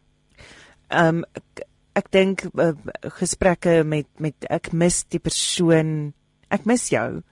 Um 0.92 1.23
ek, 1.32 1.64
ek 2.02 2.11
dink 2.12 2.44
uh, 2.52 2.73
gesprekke 3.18 3.80
met 3.88 4.09
met 4.21 4.49
ek 4.52 4.73
mis 4.76 5.02
die 5.11 5.21
persoon 5.23 6.12
ek 6.52 6.68
mis 6.68 6.90
jou 6.92 7.23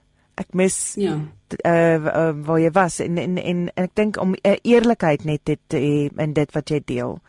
ek 0.41 0.57
mis 0.57 0.77
ja 0.99 1.19
uh, 1.65 1.97
uh 1.97 2.33
waar 2.45 2.59
jy 2.59 2.71
was 2.73 2.99
en 2.99 3.17
en 3.17 3.37
en, 3.37 3.69
en 3.77 3.85
ek 3.85 3.95
dink 3.95 4.17
om 4.21 4.33
uh, 4.33 4.55
eerlikheid 4.63 5.25
net 5.25 5.45
te 5.45 5.77
hê 5.77 6.09
in 6.09 6.33
dit 6.33 6.53
wat 6.55 6.71
jy 6.71 6.81
deel. 6.85 7.19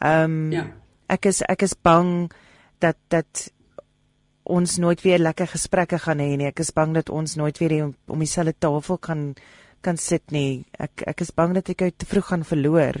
Ehm 0.00 0.24
um, 0.24 0.52
ja. 0.52 0.66
ek 1.08 1.26
is 1.26 1.42
ek 1.48 1.62
is 1.62 1.74
bang 1.74 2.32
dat 2.80 2.96
dat 3.08 3.48
ons 4.46 4.76
nooit 4.78 5.00
weer 5.02 5.18
lekker 5.18 5.48
gesprekke 5.50 5.98
gaan 5.98 6.20
hê 6.22 6.36
nie. 6.36 6.50
Ek 6.50 6.60
is 6.62 6.72
bang 6.74 6.94
dat 6.94 7.10
ons 7.10 7.36
nooit 7.36 7.58
weer 7.58 7.84
om, 7.84 7.94
om 8.06 8.22
dieselfde 8.22 8.54
tafel 8.58 8.98
kan 8.98 9.34
kan 9.84 9.98
sit 10.00 10.32
nie. 10.34 10.64
Ek 10.78 11.04
ek 11.06 11.20
is 11.22 11.30
bang 11.34 11.54
dat 11.54 11.68
ek 11.70 11.82
uit 11.82 11.98
te 11.98 12.06
vroeg 12.06 12.30
gaan 12.30 12.44
verloor 12.44 13.00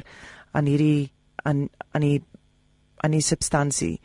aan 0.52 0.66
hierdie 0.70 1.10
aan 1.44 1.68
aan 1.92 2.04
die 2.04 2.20
aan 3.04 3.16
die 3.16 3.24
substansie. 3.24 3.96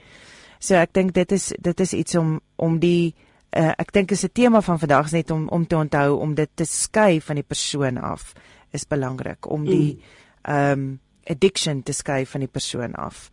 So 0.59 0.77
ek 0.77 0.93
dink 0.93 1.13
dit 1.17 1.31
is 1.31 1.51
dit 1.59 1.79
is 1.79 1.93
iets 1.93 2.15
om 2.15 2.39
om 2.61 2.79
die 2.79 3.13
uh, 3.57 3.73
ek 3.77 3.93
dink 3.93 4.11
is 4.11 4.23
'n 4.25 4.33
tema 4.33 4.61
van 4.61 4.79
vandag 4.79 5.11
net 5.11 5.31
om 5.31 5.47
om 5.49 5.67
te 5.67 5.75
onthou 5.75 6.19
om 6.19 6.35
dit 6.35 6.49
te 6.55 6.65
skei 6.65 7.21
van 7.21 7.35
die 7.35 7.47
persoon 7.47 7.97
af 7.97 8.33
is 8.71 8.87
belangrik 8.87 9.49
om 9.49 9.65
die 9.65 9.95
mm. 9.95 10.01
ehm 10.41 10.79
um, 10.79 10.99
addiction 11.29 11.83
te 11.83 11.93
skei 11.93 12.25
van 12.25 12.39
die 12.39 12.49
persoon 12.49 12.95
af. 12.95 13.29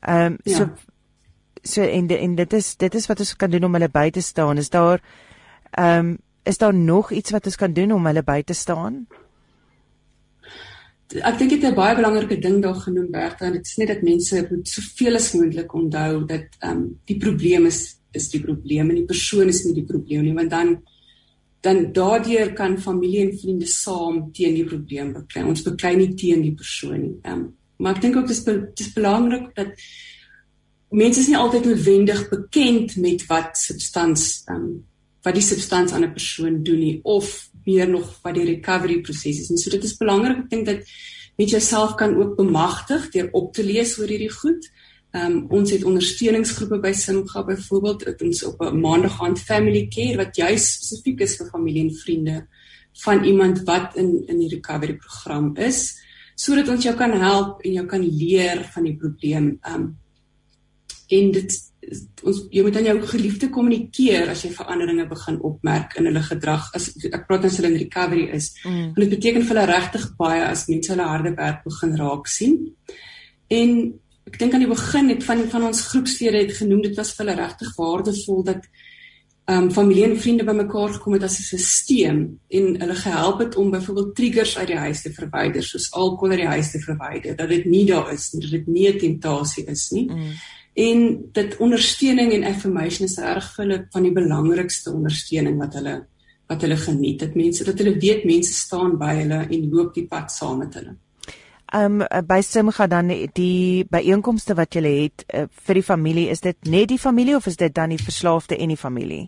Ehm 0.00 0.32
um, 0.32 0.38
ja. 0.44 0.56
so 0.56 0.70
so 1.62 1.82
en 1.82 2.08
en 2.08 2.34
dit 2.34 2.52
is 2.52 2.76
dit 2.76 2.94
is 2.94 3.06
wat 3.06 3.18
ons 3.18 3.36
kan 3.36 3.50
doen 3.50 3.64
om 3.64 3.74
hulle 3.78 3.88
by 3.88 4.10
te 4.10 4.20
staan. 4.20 4.58
Is 4.58 4.70
daar 4.70 5.00
ehm 5.70 5.98
um, 5.98 6.18
is 6.44 6.58
daar 6.58 6.74
nog 6.74 7.12
iets 7.12 7.30
wat 7.30 7.46
ons 7.46 7.56
kan 7.56 7.72
doen 7.72 7.92
om 7.92 8.06
hulle 8.06 8.22
by 8.22 8.42
te 8.42 8.54
staan? 8.54 9.06
Ek 11.12 11.38
dink 11.38 11.50
dit 11.50 11.62
is 11.62 11.70
'n 11.70 11.74
baie 11.74 11.94
belangrike 11.94 12.40
ding 12.40 12.62
daar 12.62 12.74
genoem 12.74 13.10
Bertha 13.10 13.46
en 13.46 13.52
dit 13.52 13.66
is 13.66 13.76
net 13.76 13.88
dat 13.88 14.02
mense 14.02 14.46
moet 14.50 14.68
soveel 14.68 15.14
as 15.14 15.32
moontlik 15.32 15.74
onthou 15.74 16.26
dat 16.26 16.46
ehm 16.60 16.70
um, 16.70 17.00
die 17.04 17.18
probleem 17.18 17.66
is 17.66 17.98
is 18.12 18.28
die 18.30 18.40
probleem 18.40 18.90
en 18.90 18.96
die 18.96 19.10
persoon 19.12 19.48
is 19.48 19.64
nie 19.64 19.74
die 19.74 19.86
probleem 19.86 20.22
nie 20.22 20.34
want 20.34 20.50
dan 20.50 20.82
dan 21.62 21.92
daardeur 21.92 22.52
kan 22.52 22.78
familie 22.78 23.20
en 23.20 23.38
vriende 23.38 23.66
saam 23.66 24.32
teen 24.32 24.54
die 24.54 24.64
probleem 24.64 25.12
beklei. 25.12 25.44
Ons 25.44 25.62
beklei 25.62 25.96
nie 25.96 26.14
teen 26.14 26.42
die 26.42 26.54
persoon 26.54 27.00
nie. 27.00 27.18
Ehm 27.22 27.38
um, 27.38 27.52
maar 27.78 27.96
ek 27.96 28.02
dink 28.02 28.16
ook 28.16 28.28
dis 28.28 28.44
dis 28.44 28.92
belangrik 28.94 29.54
dat 29.54 29.68
mense 30.92 31.20
is 31.20 31.28
nie 31.28 31.36
altyd 31.36 31.64
noodwendig 31.64 32.28
bekend 32.28 32.96
met 32.96 33.26
wat 33.26 33.56
substans 33.58 34.42
um, 34.52 34.84
wat 35.22 35.36
die 35.38 35.44
substans 35.44 35.92
aan 35.92 36.04
'n 36.04 36.12
persoon 36.12 36.62
doen 36.62 36.78
nie 36.78 37.00
of 37.02 37.50
meer 37.64 37.88
nog 37.88 38.18
wat 38.22 38.34
die 38.34 38.44
recovery 38.44 39.00
proses 39.00 39.40
is. 39.40 39.50
En 39.50 39.58
so 39.58 39.70
dit 39.70 39.84
is 39.84 39.96
belangrik 39.96 40.38
ek 40.38 40.50
dink 40.50 40.66
dat 40.66 40.82
met 41.36 41.50
jouself 41.50 41.94
kan 41.94 42.16
ook 42.16 42.36
bemagtig 42.36 43.10
deur 43.10 43.28
op 43.32 43.52
te 43.54 43.64
lees 43.64 43.98
oor 43.98 44.08
hierdie 44.08 44.32
goed. 44.32 44.70
Ehm 45.12 45.32
um, 45.32 45.46
ons 45.50 45.70
het 45.70 45.84
ondersteuningsgroepe 45.84 46.80
by 46.80 46.92
Simga 46.92 47.44
byvoorbeeld 47.44 48.04
het 48.04 48.22
ons 48.22 48.44
op 48.44 48.60
'n 48.60 48.80
maandag 48.80 49.20
aan 49.22 49.36
family 49.36 49.86
care 49.88 50.16
wat 50.16 50.36
juis 50.36 50.72
spesifiek 50.72 51.20
is 51.20 51.36
vir 51.36 51.46
familie 51.46 51.82
en 51.82 51.94
vriende 51.94 52.46
van 53.04 53.24
iemand 53.24 53.62
wat 53.64 53.96
in 53.96 54.24
in 54.26 54.38
die 54.38 54.48
recovery 54.48 54.96
program 54.96 55.56
is 55.56 56.00
sodat 56.34 56.68
ons 56.68 56.82
jou 56.82 56.96
kan 56.96 57.12
help 57.12 57.60
en 57.62 57.72
jou 57.72 57.86
kan 57.86 58.16
leer 58.16 58.64
van 58.74 58.82
die 58.82 58.96
probleem. 58.96 59.58
Ehm 59.62 59.74
um, 59.74 60.01
en 61.12 61.30
dit 61.36 61.60
ons 62.22 62.42
jy 62.54 62.62
moet 62.62 62.76
aan 62.78 62.86
jou 62.86 62.94
geliefde 63.10 63.48
kommunikeer 63.52 64.30
as 64.32 64.44
jy 64.46 64.52
veranderinge 64.54 65.08
begin 65.10 65.40
opmerk 65.44 65.96
in 65.98 66.06
hulle 66.08 66.22
gedrag. 66.24 66.68
As 66.78 66.92
ek 67.08 67.26
praat 67.26 67.48
as 67.48 67.58
hulle 67.58 67.72
in 67.72 67.80
recovery 67.80 68.28
is. 68.36 68.52
Mm. 68.62 68.92
dit 68.98 69.16
beteken 69.16 69.42
vir 69.48 69.56
hulle 69.56 69.72
regtig 69.72 70.06
baie 70.20 70.44
as 70.46 70.68
mense 70.70 70.92
hulle 70.94 71.08
harde 71.08 71.34
werk 71.38 71.66
begin 71.66 71.98
raak 71.98 72.30
sien. 72.30 72.60
En 73.50 73.74
ek 74.30 74.38
dink 74.38 74.54
aan 74.54 74.64
die 74.64 74.70
begin 74.70 75.10
het 75.10 75.26
van 75.26 75.44
van 75.50 75.68
ons 75.72 75.82
groepslede 75.90 76.44
het 76.44 76.56
genoem 76.60 76.86
dit 76.86 76.96
was 76.96 77.12
vir 77.16 77.26
hulle 77.26 77.40
regtig 77.42 77.76
waardevol 77.76 78.46
dat 78.46 78.70
ehm 79.50 79.64
um, 79.64 79.70
familie 79.74 80.04
en 80.06 80.20
vriende 80.22 80.44
bymekaar 80.46 80.92
gekom 80.94 81.16
het 81.16 81.24
as 81.26 81.40
'n 81.40 81.58
stelsel 81.58 82.20
en 82.58 82.66
hulle 82.80 82.94
gehelp 82.94 83.40
het 83.42 83.56
om 83.56 83.74
byvoorbeeld 83.74 84.14
triggers 84.14 84.58
uit 84.58 84.68
die 84.68 84.78
huis 84.78 85.02
te 85.02 85.10
verwyder 85.10 85.62
soos 85.62 85.90
alkohol 85.92 86.30
uit 86.30 86.44
die 86.44 86.52
huis 86.54 86.70
te 86.70 86.78
verwyder 86.78 87.36
dat 87.36 87.48
dit 87.48 87.64
nie 87.64 87.84
daar 87.84 88.12
is 88.12 88.30
nie 88.32 88.42
dat 88.42 88.50
dit 88.50 88.66
nie 88.66 88.88
'n 88.88 88.98
tentasie 88.98 89.66
is 89.66 89.90
nie. 89.90 90.06
Mm 90.06 90.30
en 90.74 91.04
dit 91.32 91.56
ondersteuning 91.60 92.32
en 92.32 92.44
affirmation 92.48 93.08
is 93.08 93.18
reg 93.20 93.48
vir 93.56 93.64
hulle 93.64 93.78
van 93.92 94.06
die 94.06 94.14
belangrikste 94.16 94.92
ondersteuning 94.92 95.58
wat 95.60 95.76
hulle 95.80 96.00
wat 96.50 96.64
hulle 96.66 96.76
geniet. 96.76 97.20
Dit 97.22 97.36
mense 97.38 97.64
dat 97.64 97.78
hulle 97.80 97.94
weet 98.00 98.26
mense 98.28 98.52
staan 98.52 98.98
by 99.00 99.14
hulle 99.22 99.40
en 99.48 99.68
loop 99.72 99.94
die 99.94 100.06
pad 100.08 100.32
saam 100.32 100.58
met 100.64 100.74
hulle. 100.80 100.96
Um 101.72 102.02
by 102.28 102.40
Simga 102.44 102.86
dan 102.86 103.08
die 103.32 103.84
byeenkomste 103.88 104.56
wat 104.58 104.76
jy 104.76 104.82
het 104.84 105.24
uh, 105.32 105.46
vir 105.48 105.80
die 105.80 105.86
familie, 105.86 106.26
is 106.28 106.44
dit 106.44 106.58
net 106.68 106.90
die 106.90 107.00
familie 107.00 107.36
of 107.36 107.46
is 107.48 107.56
dit 107.56 107.72
dan 107.72 107.94
die 107.94 108.00
verslaafde 108.00 108.58
en 108.58 108.74
die 108.74 108.80
familie? 108.80 109.22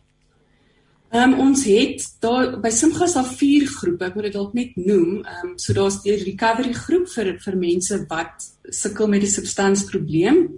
Um 1.14 1.36
ons 1.40 1.64
het 1.70 2.04
daar 2.20 2.58
by 2.60 2.72
Simga 2.74 3.06
daar 3.06 3.30
vier 3.38 3.68
groepe, 3.70 4.10
ek 4.10 4.16
moet 4.18 4.28
dit 4.28 4.36
dalk 4.36 4.54
net 4.54 4.76
noem. 4.76 5.22
Um 5.24 5.54
so 5.56 5.72
daar's 5.72 6.02
die 6.04 6.18
recovery 6.20 6.74
groep 6.76 7.08
vir 7.14 7.36
vir 7.40 7.56
mense 7.56 8.00
wat 8.10 8.48
sukkel 8.68 9.08
met 9.08 9.24
die 9.24 9.32
substansprobleem. 9.32 10.48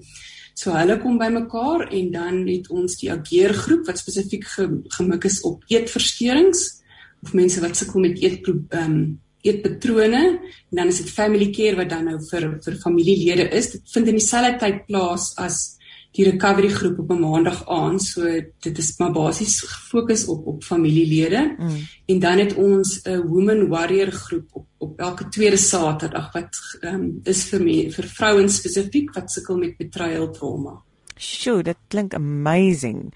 So 0.56 0.72
hulle 0.72 0.96
kom 1.02 1.18
bymekaar 1.20 1.90
en 1.92 2.10
dan 2.14 2.40
het 2.48 2.70
ons 2.72 2.96
die 3.02 3.10
ageer 3.12 3.52
groep 3.52 3.84
wat 3.90 4.00
spesifiek 4.00 4.46
ge, 4.54 4.66
gemik 4.96 5.28
is 5.28 5.42
op 5.44 5.64
eetversteurings 5.68 6.64
of 7.22 7.34
mense 7.36 7.60
wat 7.60 7.76
sukkel 7.76 8.06
met 8.08 8.20
eet 8.22 8.48
ehm 8.48 8.82
um, 8.82 8.98
eetpatrone 9.46 10.22
en 10.26 10.78
dan 10.78 10.88
is 10.90 10.96
dit 11.02 11.10
family 11.12 11.52
care 11.54 11.76
wat 11.78 11.90
dan 11.92 12.08
nou 12.08 12.16
vir 12.30 12.48
vir 12.64 12.78
familielede 12.82 13.44
is. 13.54 13.70
Dit 13.76 13.92
vind 13.92 14.08
in 14.10 14.18
dieselfde 14.18 14.56
tyd 14.58 14.80
plaas 14.88 15.28
as 15.38 15.75
die 16.16 16.30
recovery 16.30 16.68
groep 16.68 16.98
op 16.98 17.10
'n 17.10 17.20
maandag 17.20 17.68
aand. 17.68 18.02
So 18.02 18.22
dit 18.60 18.78
is 18.78 18.94
maar 18.98 19.12
basies 19.12 19.60
gefokus 19.60 20.26
op 20.26 20.46
op 20.46 20.64
familielede. 20.64 21.54
Mm. 21.58 21.88
En 22.06 22.18
dan 22.18 22.38
het 22.38 22.54
ons 22.54 23.00
'n 23.02 23.26
woman 23.26 23.68
warrior 23.68 24.10
groep 24.12 24.48
op 24.52 24.66
op 24.78 24.98
elke 24.98 25.28
tweede 25.28 25.56
Saterdag 25.56 26.32
wat 26.32 26.56
ehm 26.80 26.94
um, 26.94 27.20
is 27.24 27.44
vir 27.44 27.62
me, 27.62 27.92
vir 27.92 28.04
vrouens 28.04 28.56
spesifiek 28.56 29.14
wat 29.14 29.32
sukkel 29.32 29.56
met 29.56 29.76
betrayal 29.76 30.30
trauma. 30.30 30.82
Sjoe, 31.16 31.62
dit 31.62 31.76
klink 31.88 32.14
amazing. 32.14 33.14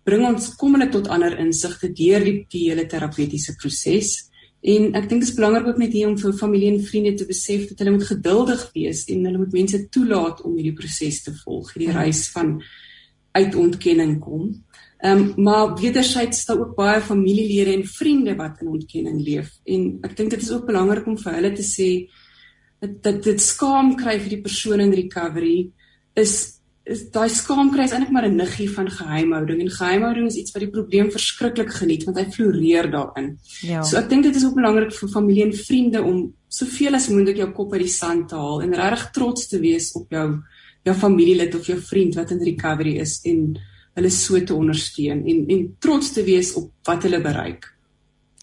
bring 0.04 0.26
ons 0.28 0.50
kom 0.60 0.76
hulle 0.76 0.90
tot 0.92 1.08
ander 1.08 1.38
insigte 1.40 1.88
deur 1.96 2.24
die, 2.24 2.34
die 2.52 2.66
hele 2.68 2.84
terapeutiese 2.90 3.54
proses. 3.60 4.12
En 4.60 4.90
ek 4.98 5.08
dink 5.08 5.22
dit 5.22 5.30
is 5.30 5.36
belangrik 5.36 5.70
ook 5.70 5.80
net 5.80 5.96
hier 5.96 6.10
om 6.10 6.18
vir 6.20 6.36
familie 6.36 6.74
en 6.74 6.82
vriende 6.84 7.14
te 7.16 7.28
besef 7.28 7.70
dat 7.70 7.80
hulle 7.80 7.96
moet 7.96 8.08
geduldig 8.10 8.66
wees 8.74 9.06
en 9.08 9.24
hulle 9.24 9.40
moet 9.40 9.56
mense 9.56 9.80
toelaat 9.88 10.42
om 10.44 10.58
hierdie 10.58 10.76
proses 10.76 11.22
te 11.24 11.32
volg, 11.40 11.72
hierdie 11.72 11.94
reis 11.96 12.26
van 12.34 12.58
uit 13.32 13.56
ontkenning 13.56 14.18
kom. 14.20 14.50
Ehm 15.00 15.18
um, 15.18 15.32
maar 15.36 15.74
wederzijds 15.80 16.40
staan 16.40 16.58
ook 16.58 16.74
baie 16.76 17.00
familielede 17.00 17.72
en 17.72 17.86
vriende 17.86 18.34
wat 18.36 18.60
in 18.60 18.68
ontkenning 18.68 19.20
leef 19.24 19.50
en 19.64 19.98
ek 20.04 20.16
dink 20.16 20.30
dit 20.30 20.42
is 20.42 20.50
ook 20.52 20.66
belangrik 20.66 21.06
om 21.06 21.16
vir 21.18 21.38
hulle 21.38 21.52
te 21.56 21.64
sê 21.64 21.90
dat 22.80 23.02
dat 23.02 23.22
dit 23.24 23.40
skaam 23.40 23.94
kry 23.96 24.18
vir 24.20 24.34
die 24.34 24.42
persoon 24.44 24.80
in 24.80 24.92
recovery 24.92 25.70
is 26.20 26.34
is 26.84 27.06
daai 27.14 27.28
skaam 27.32 27.70
kry 27.72 27.86
is 27.86 27.94
eintlik 27.96 28.12
maar 28.12 28.28
'n 28.28 28.36
niggie 28.36 28.68
van 28.68 28.90
geheimhouding 28.90 29.60
en 29.60 29.70
geheimhouding 29.70 30.26
is 30.26 30.36
iets 30.36 30.52
wat 30.52 30.62
die 30.64 30.74
probleem 30.76 31.10
verskriklik 31.10 31.72
geniet 31.72 32.04
want 32.04 32.18
hy 32.18 32.26
floreer 32.36 32.90
daarin. 32.90 33.38
Ja. 33.62 33.82
So 33.82 33.96
ek 33.96 34.08
dink 34.08 34.22
dit 34.22 34.36
is 34.36 34.44
ook 34.44 34.54
belangrik 34.54 34.92
vir 34.92 35.08
familie 35.08 35.44
en 35.44 35.52
vriende 35.52 36.02
om 36.02 36.32
soveel 36.48 36.94
as 36.94 37.08
moontlik 37.08 37.36
jou 37.36 37.50
kop 37.52 37.72
uit 37.72 37.82
die 37.82 37.96
sand 37.96 38.28
te 38.28 38.36
haal 38.36 38.62
en 38.62 38.74
regtig 38.74 39.10
trots 39.12 39.48
te 39.48 39.60
wees 39.60 39.92
op 39.94 40.10
jou 40.10 40.42
jou 40.84 40.94
familielid 40.94 41.54
of 41.54 41.66
jou 41.66 41.78
vriend 41.78 42.14
wat 42.14 42.30
in 42.30 42.44
recovery 42.44 42.96
is 42.98 43.20
en 43.24 43.58
hulle 43.94 44.10
so 44.10 44.38
te 44.44 44.54
ondersteun 44.54 45.24
en 45.26 45.44
en 45.48 45.76
trots 45.78 46.12
te 46.12 46.24
wees 46.24 46.54
op 46.54 46.70
wat 46.88 47.02
hulle 47.02 47.20
bereik. 47.20 47.68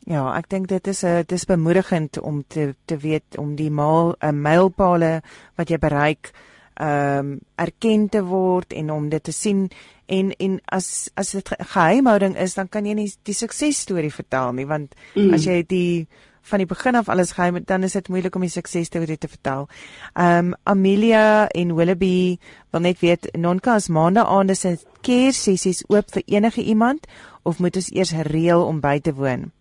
Ja, 0.07 0.23
ek 0.37 0.49
dink 0.49 0.67
dit 0.67 0.87
is 0.87 1.03
'n 1.03 1.23
dis 1.27 1.45
bemoedigend 1.45 2.19
om 2.19 2.43
te 2.47 2.75
te 2.85 2.97
weet 2.97 3.37
om 3.37 3.55
die 3.55 3.71
maal 3.71 4.15
'n 4.21 4.41
mylpale 4.41 5.21
wat 5.55 5.69
jy 5.69 5.77
bereik 5.77 6.31
ehm 6.79 7.19
um, 7.19 7.39
erken 7.55 8.09
te 8.09 8.21
word 8.23 8.73
en 8.73 8.91
om 8.91 9.09
dit 9.09 9.23
te 9.23 9.31
sien 9.31 9.69
en 10.05 10.31
en 10.31 10.59
as 10.65 11.09
as 11.13 11.31
dit 11.31 11.49
geheimhouding 11.59 12.37
is 12.37 12.53
dan 12.53 12.69
kan 12.69 12.85
jy 12.85 12.93
nie 12.93 13.13
die 13.23 13.33
suksesstorie 13.33 14.13
vertel 14.13 14.53
nie 14.53 14.65
want 14.65 14.93
mm. 15.15 15.33
as 15.33 15.45
jy 15.45 15.63
die 15.67 16.07
van 16.47 16.63
die 16.63 16.69
begin 16.69 16.95
af 16.95 17.09
alles 17.09 17.33
geheim 17.37 17.59
dan 17.65 17.83
is 17.83 17.95
dit 17.97 18.07
moeilik 18.09 18.35
om 18.35 18.45
die 18.45 18.51
suksesstorie 18.53 19.17
te 19.17 19.27
vertel. 19.27 19.67
Um, 20.15 20.53
Amelia 20.63 21.47
en 21.47 21.75
Willoughby 21.75 22.37
wil 22.71 22.81
net 22.81 22.99
weet 23.03 23.29
Nonka 23.35 23.75
as 23.75 23.89
maande 23.89 24.23
aande 24.25 24.55
se 24.55 24.77
care 25.01 25.33
sessies 25.35 25.83
oop 25.87 26.11
vir 26.15 26.23
enige 26.25 26.63
iemand 26.63 27.07
of 27.43 27.59
moet 27.59 27.75
ons 27.75 27.91
eers 27.91 28.15
reël 28.31 28.63
om 28.65 28.79
by 28.83 28.99
te 28.99 29.13
woon? 29.13 29.51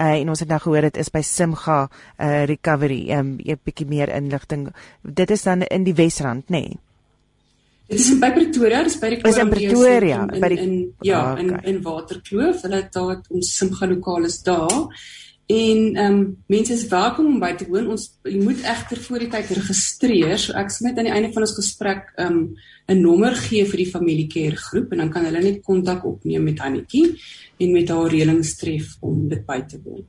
Uh, 0.00 0.16
en 0.16 0.30
ons 0.32 0.40
het 0.40 0.48
nou 0.48 0.60
gehoor 0.62 0.86
dit 0.88 0.96
is 1.02 1.10
by 1.12 1.20
Simga 1.20 1.80
uh, 1.84 2.44
Recovery. 2.48 3.02
Ehm 3.10 3.34
um, 3.34 3.38
'n 3.44 3.60
bietjie 3.64 3.86
meer 3.86 4.08
inligting. 4.08 4.70
Dit 5.02 5.30
is 5.30 5.42
dan 5.42 5.62
in 5.62 5.84
die 5.84 5.94
Wesrand, 5.94 6.48
nê? 6.48 6.62
Nee? 6.62 6.78
Dit 7.90 7.98
is 7.98 8.10
in 8.10 8.20
by 8.20 8.30
Pretoria, 8.30 8.84
dis 8.86 8.96
by 9.02 9.08
die 9.10 9.16
Is 9.26 9.36
in 9.36 9.48
Pretoria, 9.50 10.20
in, 10.22 10.40
by 10.40 10.48
die 10.52 10.58
in, 10.62 10.74
ja, 11.02 11.20
oh, 11.20 11.32
okay. 11.32 11.58
in 11.64 11.74
in 11.74 11.82
Waterkloof. 11.82 12.62
Hulle 12.62 12.76
het 12.76 12.92
daar 12.92 13.18
ons 13.28 13.56
Simga 13.56 13.88
lokaal 13.90 14.28
is 14.28 14.38
daar. 14.46 14.76
En 15.50 15.78
ehm 15.96 16.12
um, 16.12 16.36
mense 16.46 16.72
is 16.72 16.86
welkom 16.88 17.26
om 17.26 17.38
by 17.42 17.50
te 17.58 17.66
woon. 17.66 17.88
Ons 17.90 18.06
jy 18.22 18.38
moet 18.38 18.60
egter 18.62 19.00
voor 19.02 19.24
die 19.24 19.30
tyd 19.32 19.50
registreer. 19.58 20.36
So 20.38 20.54
ek 20.58 20.70
sê 20.70 20.86
net 20.86 21.00
aan 21.00 21.08
die 21.08 21.14
einde 21.16 21.32
van 21.34 21.46
ons 21.46 21.56
gesprek 21.56 22.12
ehm 22.14 22.36
um, 22.36 22.44
'n 22.90 23.02
nommer 23.02 23.34
gee 23.34 23.64
vir 23.66 23.82
die 23.82 23.90
familiecare 23.90 24.56
groep 24.56 24.92
en 24.92 25.02
dan 25.02 25.10
kan 25.10 25.24
hulle 25.24 25.42
net 25.42 25.62
kontak 25.62 26.04
opneem 26.04 26.44
met 26.44 26.58
Hannetjie 26.58 27.16
en 27.58 27.72
met 27.72 27.88
haar 27.88 28.10
reëlings 28.10 28.56
tref 28.58 28.96
om 29.00 29.28
dit 29.28 29.46
by 29.46 29.60
te 29.62 29.80
woon. 29.84 30.06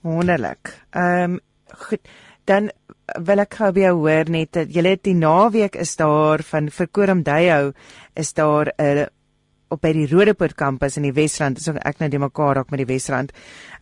Wonderlik. 0.00 0.76
Ehm 0.90 1.36
um, 1.36 1.40
goed. 1.88 2.00
Dan 2.44 2.70
wil 3.18 3.38
ek 3.38 3.54
gou 3.54 3.72
by 3.72 3.80
jou 3.80 3.96
hoor 3.98 4.30
net 4.30 4.52
dat 4.52 4.72
julle 4.72 4.96
die 5.02 5.14
naweek 5.14 5.76
is 5.76 5.96
daar 5.96 6.42
van 6.42 6.70
vir 6.70 6.88
Koram 6.88 7.22
Deyhou 7.22 7.72
is 8.16 8.32
daar 8.32 8.72
'n 8.78 9.08
op 9.72 9.82
by 9.82 9.92
die 9.96 10.06
Rodepoort 10.10 10.54
kampus 10.58 10.98
in 11.00 11.06
die 11.08 11.14
Wesrand. 11.16 11.60
So 11.62 11.74
ek 11.74 12.00
nou 12.02 12.08
die 12.12 12.20
mekaar 12.22 12.60
raak 12.60 12.70
met 12.72 12.82
die 12.82 12.88
Wesrand. 12.90 13.32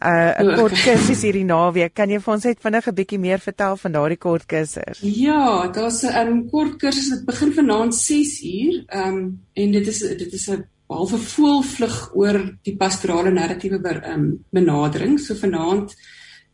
Uh 0.00 0.32
'n 0.40 0.56
kort 0.56 0.78
kursus 0.86 1.22
hierdie 1.26 1.44
naweek. 1.44 1.94
Kan 1.94 2.10
jy 2.10 2.20
vir 2.20 2.34
ons 2.34 2.44
net 2.44 2.62
vinnig 2.62 2.86
'n 2.88 2.94
bietjie 2.94 3.18
meer 3.18 3.38
vertel 3.38 3.76
van 3.76 3.92
daardie 3.92 4.18
kort 4.18 4.46
kursus? 4.46 5.00
Ja, 5.02 5.68
daar's 5.68 6.02
'n 6.02 6.16
um, 6.16 6.48
kort 6.50 6.78
kursus 6.78 7.10
wat 7.10 7.24
begin 7.26 7.52
vanaand 7.52 7.94
6uur. 7.94 8.84
Ehm 8.88 9.08
um, 9.08 9.40
en 9.54 9.72
dit 9.72 9.86
is 9.86 9.98
dit 9.98 10.32
is 10.32 10.48
'n 10.48 10.64
halfe 10.88 11.18
voelvlug 11.18 12.14
oor 12.14 12.56
die 12.62 12.76
pastorale 12.76 13.30
narratiewe 13.30 13.78
um, 14.12 14.44
benadering. 14.50 15.18
So 15.20 15.34
vanaand 15.34 15.94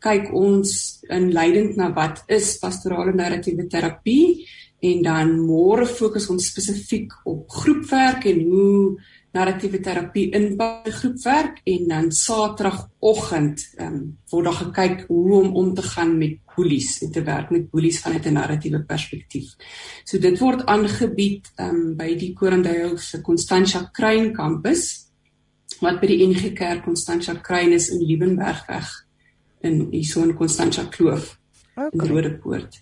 kyk 0.05 0.31
ons 0.37 1.01
in 1.09 1.33
leidend 1.33 1.77
na 1.77 1.91
wat 1.93 2.23
is 2.29 2.59
pastorale 2.59 3.15
narratiewe 3.17 3.67
terapie 3.67 4.47
en 4.85 5.03
dan 5.03 5.33
môre 5.41 5.87
fokus 5.89 6.29
ons 6.33 6.51
spesifiek 6.51 7.13
op 7.25 7.49
groepwerk 7.63 8.27
en 8.29 8.43
hoe 8.45 8.99
narratiewe 9.37 9.81
terapie 9.85 10.27
in 10.37 10.55
by 10.59 10.91
groepwerk 10.99 11.61
en 11.69 11.89
dan 11.91 12.11
Saterdagoggend 12.13 13.63
ehm 13.77 13.95
um, 13.95 14.03
word 14.33 14.49
daar 14.49 14.59
gekyk 14.61 15.05
hoe 15.09 15.35
om 15.41 15.55
om 15.57 15.75
te 15.75 15.83
gaan 15.83 16.17
met 16.19 16.39
boelies 16.57 17.03
en 17.05 17.13
te 17.13 17.23
werk 17.23 17.51
met 17.51 17.71
boelies 17.71 18.01
vanuit 18.01 18.27
'n 18.27 18.33
narratiewe 18.33 18.81
perspektief. 18.85 19.55
So 20.05 20.19
dit 20.19 20.39
word 20.39 20.67
aangebied 20.67 21.53
ehm 21.57 21.75
um, 21.75 21.97
by 21.97 22.17
die 22.17 22.33
Korandale 22.33 22.99
se 22.99 23.21
Constantia 23.21 23.91
Kruin 23.93 24.33
kampus 24.33 25.07
wat 25.81 26.01
by 26.01 26.07
die 26.07 26.27
NG 26.27 26.53
Kerk 26.55 26.85
Constantia 26.85 27.35
Kruin 27.35 27.73
is 27.73 27.89
in 27.89 28.01
Liebenbergweg 28.01 28.89
in 29.61 29.91
die 29.91 30.05
Soon 30.05 30.35
Constantia 30.35 30.85
Kloof 30.85 31.39
okay. 31.77 31.91
in 31.93 32.01
Rodepoort 32.01 32.81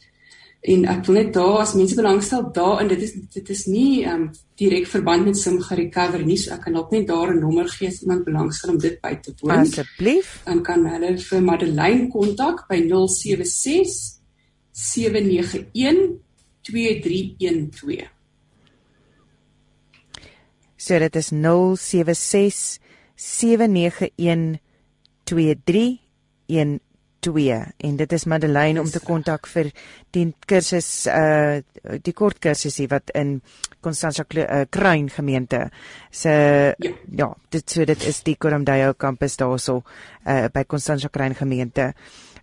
en 0.64 0.86
ek 0.88 1.04
wil 1.06 1.18
net 1.18 1.34
daar 1.36 1.58
as 1.60 1.74
mense 1.76 1.96
belangstel 1.98 2.46
daar 2.56 2.80
en 2.80 2.88
dit 2.88 3.02
is 3.04 3.12
dit 3.36 3.50
is 3.52 3.66
nie 3.68 4.04
ehm 4.04 4.22
um, 4.22 4.30
direk 4.56 4.86
verband 4.86 5.26
met 5.26 5.36
Simga 5.36 5.74
Recover 5.76 6.22
nie 6.24 6.38
so 6.40 6.54
ek 6.54 6.62
kan 6.64 6.76
dalk 6.78 6.92
net 6.94 7.06
daar 7.08 7.34
'n 7.34 7.40
nommer 7.40 7.68
gee 7.68 7.88
as 7.88 8.02
iemand 8.02 8.24
belangstel 8.24 8.70
om 8.70 8.78
dit 8.78 9.00
by 9.00 9.14
te 9.20 9.34
woon. 9.40 9.58
Asseblief. 9.58 10.40
Dan 10.44 10.62
kan 10.62 10.86
hulle 10.86 11.18
vir 11.18 11.42
Madeleine 11.42 12.08
kontak 12.08 12.68
by 12.68 12.80
076 12.88 14.20
791 14.72 16.20
2312 16.62 18.14
So 20.76 20.98
dit 20.98 21.16
is 21.16 21.30
076 21.32 22.78
791 23.16 24.60
2312 25.24 26.83
2 27.24 27.60
en 27.88 27.96
dit 27.96 28.12
is 28.12 28.26
Madeleine 28.28 28.80
om 28.80 28.90
te 28.90 29.00
kontak 29.00 29.48
vir 29.50 29.70
die 30.14 30.26
kursus 30.46 31.06
uh 31.10 31.62
die 32.04 32.14
kort 32.16 32.38
kursusie 32.40 32.86
wat 32.88 33.10
in 33.14 33.38
Constantia 33.84 34.24
uh, 34.24 34.64
Kruin 34.70 35.10
gemeente 35.12 35.70
se 36.10 36.30
ja. 36.78 36.92
ja 37.10 37.28
dit 37.50 37.70
so 37.70 37.84
dit 37.84 38.06
is 38.08 38.22
die 38.24 38.36
Koromdayo 38.36 38.94
kampus 38.94 39.36
daarso 39.36 39.82
uh 40.26 40.48
by 40.52 40.64
Constantia 40.64 41.08
Kruin 41.08 41.34
gemeente. 41.34 41.92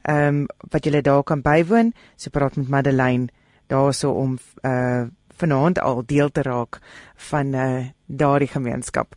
Ehm 0.01 0.27
um, 0.27 0.45
wat 0.71 0.85
julle 0.85 1.01
daar 1.01 1.23
kan 1.23 1.41
bywoon, 1.41 1.93
so 2.15 2.29
praat 2.29 2.55
met 2.55 2.69
Madeleine 2.69 3.27
daarso 3.67 4.11
om 4.11 4.37
uh 4.65 5.07
vanaand 5.41 5.79
al 5.79 6.03
deel 6.05 6.29
te 6.29 6.41
raak 6.41 6.79
van 7.31 7.53
uh 7.53 7.85
daardie 8.05 8.47
gemeenskap. 8.47 9.15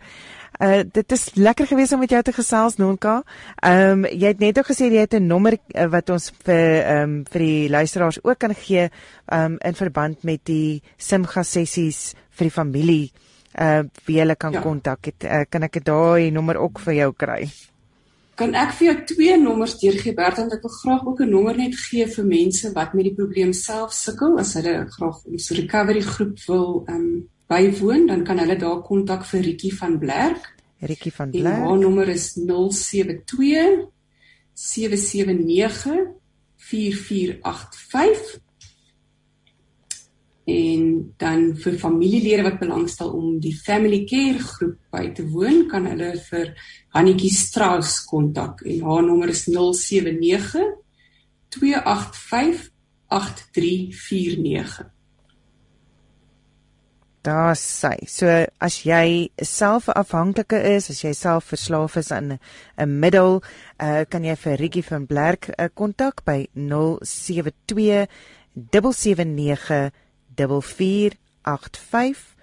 Uh 0.62 0.82
dit 0.86 1.12
is 1.12 1.34
lekker 1.34 1.66
gewees 1.66 1.92
om 1.92 1.98
met 1.98 2.10
jou 2.10 2.22
te 2.22 2.32
gesels 2.32 2.76
Nonka. 2.76 3.22
Ehm 3.56 3.90
um, 3.90 4.04
jy 4.06 4.30
het 4.30 4.38
net 4.38 4.58
ook 4.58 4.70
gesê 4.70 4.86
jy 4.86 5.02
het 5.02 5.14
'n 5.14 5.26
nommer 5.26 5.58
uh, 5.74 5.86
wat 5.90 6.10
ons 6.10 6.30
vir 6.44 6.84
ehm 6.84 7.02
um, 7.02 7.24
vir 7.30 7.40
die 7.40 7.68
luisteraars 7.68 8.22
ook 8.22 8.38
kan 8.38 8.54
gee 8.54 8.88
ehm 9.26 9.44
um, 9.44 9.58
in 9.58 9.74
verband 9.74 10.22
met 10.22 10.40
die 10.44 10.82
Simga 10.96 11.42
sessies 11.42 12.14
vir 12.30 12.44
die 12.44 12.54
familie 12.54 13.12
uh 13.58 13.82
wie 14.06 14.18
hulle 14.18 14.36
kan 14.36 14.52
ja. 14.52 14.60
kontak. 14.60 15.04
Het 15.04 15.24
uh, 15.24 15.42
kan 15.48 15.62
ek 15.62 15.84
daai 15.84 16.30
nommer 16.30 16.56
ook 16.56 16.78
vir 16.78 16.94
jou 16.94 17.12
kry? 17.12 17.50
Kan 18.34 18.54
ek 18.54 18.72
vir 18.78 18.86
jou 18.86 18.96
twee 19.06 19.36
nommers 19.38 19.76
deurgee 19.78 20.14
Bert 20.14 20.38
want 20.38 20.52
ek 20.52 20.62
wil 20.62 20.70
graag 20.70 21.06
ook 21.06 21.20
'n 21.20 21.30
nommer 21.30 21.56
net 21.56 21.74
gee 21.74 22.06
vir 22.06 22.24
mense 22.24 22.72
wat 22.72 22.94
met 22.94 23.04
die 23.04 23.14
probleem 23.14 23.52
self 23.52 23.92
sukkel 23.92 24.38
as 24.38 24.54
hulle 24.54 24.86
graag 24.86 25.18
'n 25.26 25.54
recovery 25.60 26.00
groep 26.00 26.38
wil 26.46 26.84
ehm 26.86 26.96
um, 26.96 27.28
bywoon, 27.50 28.06
dan 28.06 28.24
kan 28.24 28.38
hulle 28.38 28.56
daar 28.56 28.82
kontak 28.82 29.26
vir 29.28 29.44
Rietjie 29.44 29.74
van 29.76 29.98
Blerk. 29.98 30.54
Rietjie 30.84 31.12
van 31.12 31.30
Blerk. 31.30 31.64
Haar 31.64 31.78
nommer 31.78 32.08
is 32.08 32.32
072 32.34 33.88
779 34.54 36.00
4485. 36.56 38.40
En 40.44 41.14
dan 41.16 41.54
vir 41.56 41.78
familielede 41.80 42.42
wat 42.44 42.58
belangstel 42.60 43.12
om 43.16 43.38
die 43.40 43.54
family 43.56 44.02
care 44.04 44.38
groep 44.38 44.76
by 44.92 45.06
te 45.16 45.24
woon, 45.32 45.64
kan 45.70 45.88
hulle 45.88 46.12
vir 46.28 46.52
Hannetjie 46.92 47.32
Strauss 47.32 48.02
kontak 48.04 48.60
en 48.68 48.84
haar 48.84 49.06
nommer 49.06 49.32
is 49.32 49.46
079 49.48 50.68
285 51.48 52.68
8349. 53.08 54.93
Daar 57.24 57.56
sê. 57.56 58.04
So 58.06 58.28
as 58.60 58.82
jy 58.84 59.30
self 59.40 59.88
afhanklike 59.88 60.60
is, 60.74 60.90
as 60.92 61.00
jy 61.00 61.14
self 61.16 61.48
verslaaf 61.54 61.96
is 61.96 62.12
aan 62.12 62.38
'n 62.76 63.00
middel, 63.00 63.40
uh, 63.80 64.04
kan 64.08 64.24
jy 64.24 64.36
vir 64.36 64.58
Rietjie 64.60 64.84
van 64.84 65.06
Blerk 65.06 65.48
uh, 65.48 65.68
kontak 65.74 66.24
by 66.24 66.46
072 66.52 68.06
779 68.54 69.90
4485 70.36 72.36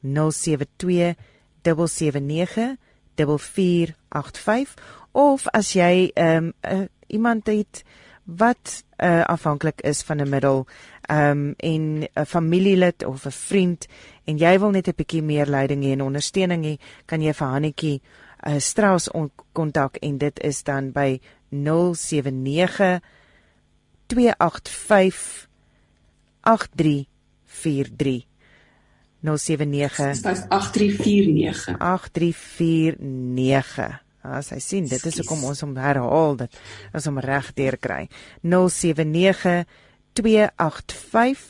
072 0.00 1.14
779 1.62 2.76
4485 3.16 4.74
of 5.12 5.46
as 5.52 5.72
jy 5.72 6.10
um, 6.16 6.52
uh, 6.64 6.84
iemand 7.06 7.46
het 7.46 7.84
wat 8.24 8.84
uh, 8.96 9.24
afhanklik 9.24 9.80
is 9.80 10.02
van 10.02 10.16
'n 10.16 10.28
middel 10.28 10.66
um, 11.10 11.54
en 11.56 12.08
'n 12.14 12.26
familielid 12.26 13.04
of 13.04 13.26
'n 13.26 13.30
vriend 13.30 13.86
en 14.24 14.38
jy 14.38 14.58
wil 14.58 14.70
net 14.70 14.88
'n 14.88 14.94
bietjie 14.96 15.22
meer 15.22 15.46
leiding 15.46 15.84
hê 15.84 15.92
en 15.92 16.00
ondersteuning 16.00 16.64
hê, 16.64 16.78
kan 17.06 17.22
jy 17.22 17.32
vir 17.32 17.48
Hannetjie 17.48 18.00
uh, 18.46 18.58
Strauss 18.58 19.08
kontak 19.52 19.96
en 20.02 20.18
dit 20.18 20.40
is 20.44 20.62
dan 20.62 20.92
by 20.92 21.20
079 21.50 23.00
285 24.06 25.48
8343 26.42 28.26
079 29.22 30.14
8349 31.78 34.02
As 34.22 34.52
jy 34.54 34.60
sien, 34.62 34.84
dit 34.86 35.02
is 35.02 35.16
hoekom 35.18 35.40
ons 35.50 35.64
hom 35.64 35.72
herhaal 35.82 36.36
dit 36.38 36.58
as 36.94 37.08
om 37.10 37.18
reg 37.18 37.48
deur 37.58 37.74
kry. 37.82 38.06
079 38.46 39.66
285 40.14 41.42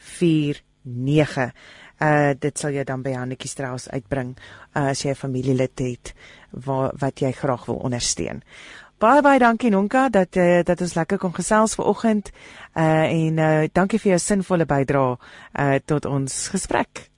8349. 0.00 1.52
uh 2.00 2.32
dit 2.38 2.58
sal 2.58 2.72
jou 2.72 2.84
dan 2.84 3.02
by 3.04 3.12
Hannetjie 3.12 3.50
Strauss 3.50 3.90
uitbring 3.92 4.32
uh, 4.72 4.88
as 4.90 5.02
jy 5.04 5.10
'n 5.12 5.20
familielid 5.20 5.78
het 5.78 6.14
wat 6.50 6.96
wat 7.00 7.20
jy 7.20 7.32
graag 7.32 7.66
wil 7.66 7.76
ondersteun. 7.76 8.42
Baie 8.98 9.22
baie 9.22 9.38
dankie 9.38 9.70
Nonka 9.70 10.08
dat 10.08 10.36
uh, 10.36 10.62
dat 10.64 10.80
ons 10.80 10.94
lekker 10.94 11.18
kon 11.18 11.34
gesels 11.34 11.74
vanoggend 11.74 12.30
uh 12.76 13.04
en 13.12 13.38
uh 13.38 13.68
dankie 13.72 13.98
vir 13.98 14.10
jou 14.10 14.18
sinvolle 14.18 14.66
bydrae 14.66 15.16
uh 15.58 15.78
tot 15.84 16.04
ons 16.04 16.48
gesprek. 16.48 17.10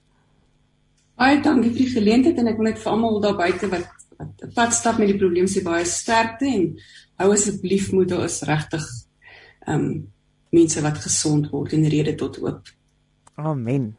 Baie 1.15 1.41
dankie 1.41 1.71
vir 1.71 1.79
die 1.79 1.93
geleentheid 1.95 2.37
en 2.37 2.47
ek 2.47 2.57
wil 2.57 2.71
net 2.71 2.79
vir 2.79 2.91
almal 2.91 3.21
daar 3.21 3.35
buite 3.35 3.67
wat 3.67 3.87
wat 4.17 4.53
pad 4.53 4.73
stap 4.73 4.97
met 4.97 5.07
die 5.07 5.17
probleem 5.17 5.47
sê 5.47 5.63
baie 5.63 5.85
sterkte 5.85 6.45
en 6.45 6.75
hou 7.19 7.31
asseblief 7.31 7.91
moed 7.91 8.09
daar 8.09 8.25
is 8.25 8.41
regtig 8.43 8.83
um 9.67 10.12
mense 10.53 10.81
wat 10.85 11.01
gesond 11.01 11.49
word 11.51 11.73
en 11.73 11.89
rede 11.89 12.15
tot 12.15 12.37
hoop. 12.41 12.71
Amen. 13.35 13.95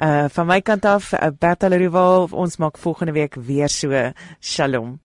Uh 0.00 0.26
van 0.32 0.48
my 0.48 0.60
kant 0.64 0.84
af, 0.88 1.12
uh, 1.12 1.28
Bertha 1.38 1.68
Leroux, 1.68 2.32
ons 2.32 2.56
maak 2.56 2.78
volgende 2.80 3.12
week 3.12 3.34
weer 3.34 3.68
so. 3.68 3.92
Shalom. 4.40 4.98